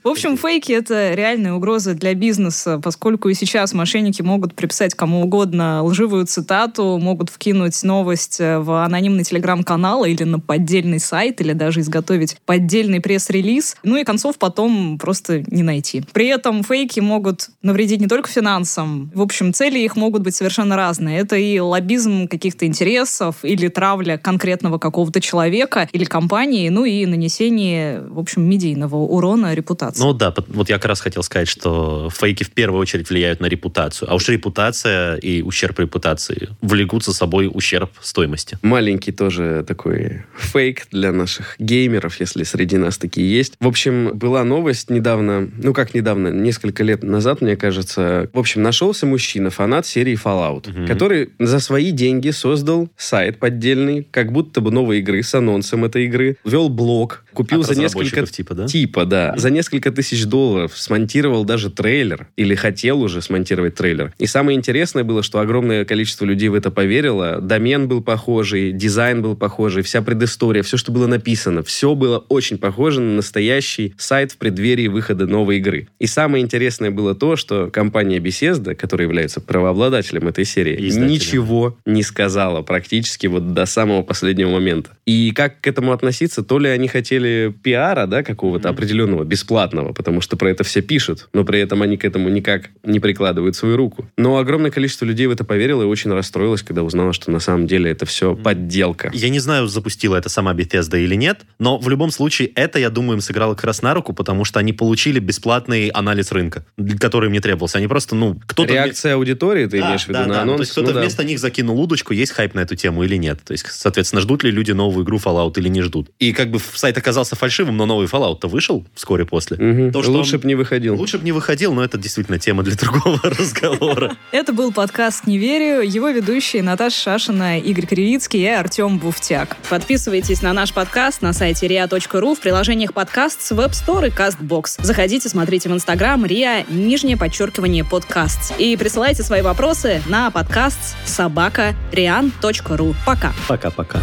В 0.02 0.08
общем, 0.08 0.36
фейки— 0.36 0.72
это 0.72 1.14
реальная 1.14 1.52
угроза 1.54 1.94
для 1.94 2.14
бизнеса, 2.14 2.80
поскольку 2.82 3.28
и 3.28 3.34
сейчас 3.34 3.72
мошенники 3.72 4.22
могут 4.22 4.54
приписать 4.54 4.94
кому 4.94 5.22
угодно 5.22 5.82
лживую 5.82 6.26
цитату, 6.26 6.98
могут 6.98 7.30
вкинуть 7.30 7.82
новость 7.82 8.40
э, 8.40 8.58
в 8.58 8.84
анонимный 8.84 9.24
телеграм-канал 9.24 10.04
или 10.04 10.24
на 10.24 10.38
поддельный 10.40 11.00
сайт, 11.00 11.40
или 11.40 11.52
даже 11.52 11.80
изготовить 11.80 12.36
поддельный 12.46 13.00
пресс-релиз, 13.00 13.76
ну 13.82 13.96
и 13.96 14.04
концов 14.12 14.36
потом 14.38 14.98
просто 14.98 15.42
не 15.46 15.62
найти. 15.62 16.04
При 16.12 16.26
этом 16.26 16.62
фейки 16.62 17.00
могут 17.00 17.48
навредить 17.62 17.98
не 17.98 18.08
только 18.08 18.28
финансам. 18.28 19.10
В 19.14 19.22
общем, 19.22 19.54
цели 19.54 19.78
их 19.78 19.96
могут 19.96 20.20
быть 20.20 20.34
совершенно 20.34 20.76
разные. 20.76 21.18
Это 21.18 21.36
и 21.36 21.58
лоббизм 21.58 22.28
каких-то 22.28 22.66
интересов, 22.66 23.36
или 23.42 23.68
травля 23.68 24.18
конкретного 24.18 24.76
какого-то 24.76 25.22
человека 25.22 25.88
или 25.92 26.04
компании, 26.04 26.68
ну 26.68 26.84
и 26.84 27.06
нанесение, 27.06 28.02
в 28.02 28.18
общем, 28.18 28.42
медийного 28.42 28.96
урона 28.96 29.54
репутации. 29.54 30.02
Ну 30.02 30.12
да, 30.12 30.34
вот 30.48 30.68
я 30.68 30.76
как 30.76 30.86
раз 30.86 31.00
хотел 31.00 31.22
сказать, 31.22 31.48
что 31.48 32.10
фейки 32.10 32.44
в 32.44 32.50
первую 32.50 32.82
очередь 32.82 33.08
влияют 33.08 33.40
на 33.40 33.46
репутацию. 33.46 34.10
А 34.10 34.14
уж 34.14 34.28
репутация 34.28 35.16
и 35.16 35.40
ущерб 35.40 35.78
репутации 35.80 36.50
влекут 36.60 37.02
за 37.02 37.14
собой 37.14 37.50
ущерб 37.50 37.90
стоимости. 38.02 38.58
Маленький 38.60 39.12
тоже 39.12 39.64
такой 39.66 40.24
фейк 40.36 40.86
для 40.90 41.12
наших 41.12 41.56
геймеров, 41.58 42.20
если 42.20 42.42
среди 42.42 42.76
нас 42.76 42.98
такие 42.98 43.22
есть. 43.34 43.54
В 43.58 43.66
общем, 43.66 44.01
была 44.14 44.44
новость 44.44 44.90
недавно, 44.90 45.48
ну 45.62 45.72
как 45.72 45.94
недавно, 45.94 46.28
несколько 46.28 46.82
лет 46.84 47.02
назад, 47.02 47.40
мне 47.40 47.56
кажется. 47.56 48.28
В 48.32 48.38
общем, 48.38 48.62
нашелся 48.62 49.06
мужчина, 49.06 49.50
фанат 49.50 49.86
серии 49.86 50.18
Fallout, 50.22 50.70
Мгм. 50.70 50.86
который 50.86 51.30
за 51.38 51.60
свои 51.60 51.90
деньги 51.90 52.30
создал 52.30 52.88
сайт 52.96 53.38
поддельный, 53.38 54.06
как 54.10 54.32
будто 54.32 54.60
бы 54.60 54.70
новой 54.70 54.98
игры 54.98 55.22
с 55.22 55.34
анонсом 55.34 55.84
этой 55.84 56.04
игры, 56.06 56.36
вел 56.44 56.68
блог, 56.68 57.24
купил 57.32 57.60
От 57.60 57.66
за 57.68 57.74
несколько 57.76 58.26
типа, 58.26 58.54
да? 58.54 58.66
Типа, 58.66 59.04
да. 59.04 59.34
За 59.36 59.50
несколько 59.50 59.90
тысяч 59.90 60.24
долларов 60.24 60.76
смонтировал 60.76 61.44
даже 61.44 61.70
трейлер. 61.70 62.28
Или 62.36 62.54
хотел 62.54 63.02
уже 63.02 63.22
смонтировать 63.22 63.74
трейлер. 63.74 64.12
И 64.18 64.26
самое 64.26 64.56
интересное 64.58 65.04
было, 65.04 65.22
что 65.22 65.40
огромное 65.40 65.84
количество 65.84 66.24
людей 66.24 66.48
в 66.48 66.54
это 66.54 66.70
поверило. 66.70 67.40
Домен 67.40 67.88
был 67.88 68.02
похожий, 68.02 68.72
дизайн 68.72 69.22
был 69.22 69.36
похожий, 69.36 69.82
вся 69.82 70.02
предыстория, 70.02 70.62
все, 70.62 70.76
что 70.76 70.92
было 70.92 71.06
написано. 71.06 71.62
Все 71.62 71.94
было 71.94 72.18
очень 72.28 72.58
похоже 72.58 73.00
на 73.00 73.16
настоящий 73.16 73.91
свой 73.96 74.22
сайт 74.22 74.32
в 74.32 74.36
преддверии 74.36 74.88
выхода 74.88 75.26
новой 75.26 75.58
игры. 75.58 75.88
И 75.98 76.06
самое 76.06 76.44
интересное 76.44 76.90
было 76.90 77.14
то, 77.14 77.36
что 77.36 77.70
компания 77.70 78.18
Bethesda, 78.18 78.74
которая 78.74 79.08
является 79.08 79.40
правообладателем 79.40 80.28
этой 80.28 80.44
серии, 80.44 80.88
Издателем. 80.88 81.08
ничего 81.08 81.78
не 81.86 82.02
сказала 82.02 82.62
практически 82.62 83.26
вот 83.26 83.52
до 83.54 83.66
самого 83.66 84.02
последнего 84.02 84.50
момента. 84.50 84.90
И 85.06 85.32
как 85.32 85.60
к 85.60 85.66
этому 85.66 85.92
относиться? 85.92 86.42
То 86.42 86.58
ли 86.58 86.68
они 86.68 86.88
хотели 86.88 87.54
пиара, 87.62 88.06
да, 88.06 88.22
какого-то 88.22 88.68
определенного, 88.68 89.24
бесплатного, 89.24 89.92
потому 89.92 90.20
что 90.20 90.36
про 90.36 90.50
это 90.50 90.62
все 90.64 90.82
пишут, 90.82 91.28
но 91.32 91.44
при 91.44 91.60
этом 91.60 91.82
они 91.82 91.96
к 91.96 92.04
этому 92.04 92.28
никак 92.28 92.70
не 92.84 93.00
прикладывают 93.00 93.56
свою 93.56 93.76
руку. 93.76 94.06
Но 94.16 94.38
огромное 94.38 94.70
количество 94.70 95.04
людей 95.04 95.26
в 95.26 95.30
это 95.30 95.44
поверило 95.44 95.82
и 95.82 95.86
очень 95.86 96.12
расстроилось, 96.12 96.62
когда 96.62 96.82
узнало, 96.82 97.12
что 97.12 97.30
на 97.30 97.40
самом 97.40 97.66
деле 97.66 97.90
это 97.90 98.06
все 98.06 98.36
подделка. 98.36 99.10
Я 99.14 99.28
не 99.30 99.38
знаю, 99.38 99.66
запустила 99.66 100.16
это 100.16 100.28
сама 100.28 100.54
Bethesda 100.54 101.02
или 101.02 101.14
нет, 101.14 101.40
но 101.58 101.78
в 101.78 101.88
любом 101.88 102.10
случае 102.10 102.48
это, 102.54 102.78
я 102.78 102.90
думаю, 102.90 103.16
им 103.16 103.20
сыграло 103.20 103.54
как 103.54 103.64
раз 103.64 103.81
на 103.82 103.94
руку, 103.94 104.12
потому 104.12 104.44
что 104.44 104.58
они 104.60 104.72
получили 104.72 105.18
бесплатный 105.18 105.88
анализ 105.88 106.32
рынка, 106.32 106.64
который 106.98 107.26
им 107.26 107.32
не 107.32 107.40
требовался. 107.40 107.78
Они 107.78 107.86
просто, 107.88 108.14
ну, 108.14 108.40
кто-то... 108.46 108.72
Реакция 108.72 109.14
аудитории, 109.14 109.66
ты 109.66 109.80
Да, 109.80 109.86
имеешь 109.88 110.04
в 110.04 110.08
виду 110.08 110.18
да, 110.20 110.26
на 110.26 110.34
да. 110.34 110.42
анонс? 110.42 110.56
То 110.58 110.62
есть 110.62 110.72
кто-то 110.72 110.88
Ну 110.88 110.94
да. 110.94 111.00
вместо 111.00 111.24
них 111.24 111.38
закинул 111.38 111.80
удочку, 111.80 112.12
есть 112.12 112.32
хайп 112.32 112.54
на 112.54 112.60
эту 112.60 112.76
тему 112.76 113.02
или 113.02 113.16
нет. 113.16 113.40
То 113.44 113.52
есть, 113.52 113.66
соответственно, 113.70 114.22
ждут 114.22 114.44
ли 114.44 114.50
люди 114.50 114.72
новую 114.72 115.04
игру 115.04 115.18
Fallout 115.18 115.54
или 115.56 115.68
не 115.68 115.82
ждут. 115.82 116.10
И 116.18 116.32
как 116.32 116.50
бы 116.50 116.58
сайт 116.74 116.96
оказался 116.98 117.36
фальшивым, 117.36 117.76
но 117.76 117.86
новый 117.86 118.06
Fallout-то 118.06 118.48
вышел 118.48 118.86
вскоре 118.94 119.24
после. 119.26 119.56
Мгм. 119.56 119.92
То, 119.92 120.02
что 120.02 120.12
Лучше 120.12 120.38
бы 120.38 120.46
не 120.46 120.54
выходил. 120.54 120.96
Лучше 120.96 121.18
бы 121.18 121.24
не 121.24 121.32
выходил, 121.32 121.72
но 121.74 121.82
это 121.84 121.98
действительно 121.98 122.38
тема 122.38 122.62
для 122.62 122.74
другого 122.76 123.20
разговора. 123.24 124.16
Это 124.30 124.52
был 124.52 124.72
подкаст 124.72 125.26
«Не 125.26 125.38
верю». 125.38 125.82
Его 125.82 126.10
ведущие 126.10 126.62
Наташа 126.62 126.98
Шашина, 127.00 127.58
Игорь 127.58 127.86
Кривицкий 127.86 128.42
и 128.42 128.46
Артем 128.46 128.98
Буфтяк. 128.98 129.56
Подписывайтесь 129.68 130.42
на 130.42 130.52
наш 130.52 130.72
подкаст 130.72 131.22
на 131.22 131.32
сайте 131.32 131.66
ria.ru 131.66 132.34
в 132.34 132.40
приложениях 132.40 132.92
подкаст 132.94 133.42
с 133.42 133.52
Web 133.72 133.86
Store 133.86 134.08
и 134.08 134.10
CastBox. 134.10 134.84
Заходите, 134.84 135.28
смотрите 135.28 135.68
в 135.68 135.72
Инстаграм 135.72 136.22
ria, 136.24 136.64
нижнее 136.70 137.16
подчеркивание 137.16 137.84
подкаст. 137.84 138.54
И 138.58 138.76
присылайте 138.76 139.22
свои 139.22 139.42
вопросы 139.42 140.02
на 140.06 140.30
подкаст 140.30 140.96
собака 141.04 141.74
rian.ru. 141.92 142.94
Пока. 143.06 143.32
Пока-пока. 143.48 144.00